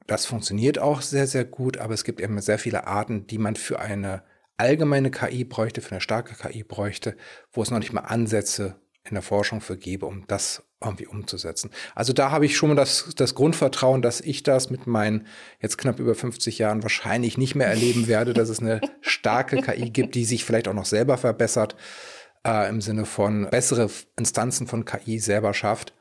[0.07, 3.57] Das funktioniert auch sehr, sehr gut, aber es gibt eben sehr viele Arten, die man
[3.57, 4.23] für eine
[4.57, 7.17] allgemeine KI bräuchte, für eine starke KI bräuchte,
[7.53, 8.77] wo es noch nicht mal Ansätze
[9.09, 11.71] in der Forschung für gebe, um das irgendwie umzusetzen.
[11.95, 15.27] Also da habe ich schon mal das, das Grundvertrauen, dass ich das mit meinen
[15.61, 19.91] jetzt knapp über 50 Jahren wahrscheinlich nicht mehr erleben werde, dass es eine starke KI
[19.91, 21.77] gibt, die sich vielleicht auch noch selber verbessert,
[22.47, 25.95] äh, im Sinne von bessere Instanzen von KI selber schafft.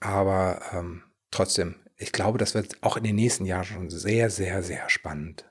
[0.00, 4.62] Aber ähm, trotzdem, ich glaube, das wird auch in den nächsten Jahren schon sehr, sehr,
[4.62, 5.44] sehr spannend.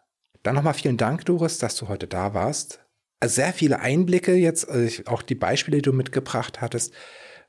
[0.44, 2.87] Dann nochmal vielen Dank, Doris, dass du heute da warst.
[3.24, 6.94] Sehr viele Einblicke jetzt, also auch die Beispiele, die du mitgebracht hattest,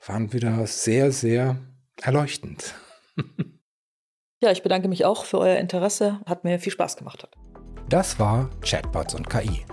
[0.07, 1.59] waren wieder sehr, sehr
[2.01, 2.75] erleuchtend.
[4.41, 6.21] ja, ich bedanke mich auch für euer Interesse.
[6.25, 7.29] Hat mir viel Spaß gemacht.
[7.89, 9.65] Das war Chatbots und KI.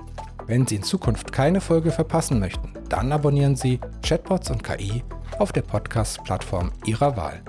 [0.47, 5.03] Wenn Sie in Zukunft keine Folge verpassen möchten, dann abonnieren Sie Chatbots und KI
[5.39, 7.41] auf der Podcast-Plattform Ihrer Wahl.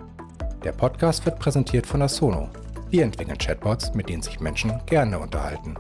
[0.65, 2.49] Der Podcast wird präsentiert von Asono.
[2.91, 5.77] Wir entwickeln Chatbots, mit denen sich Menschen gerne unterhalten.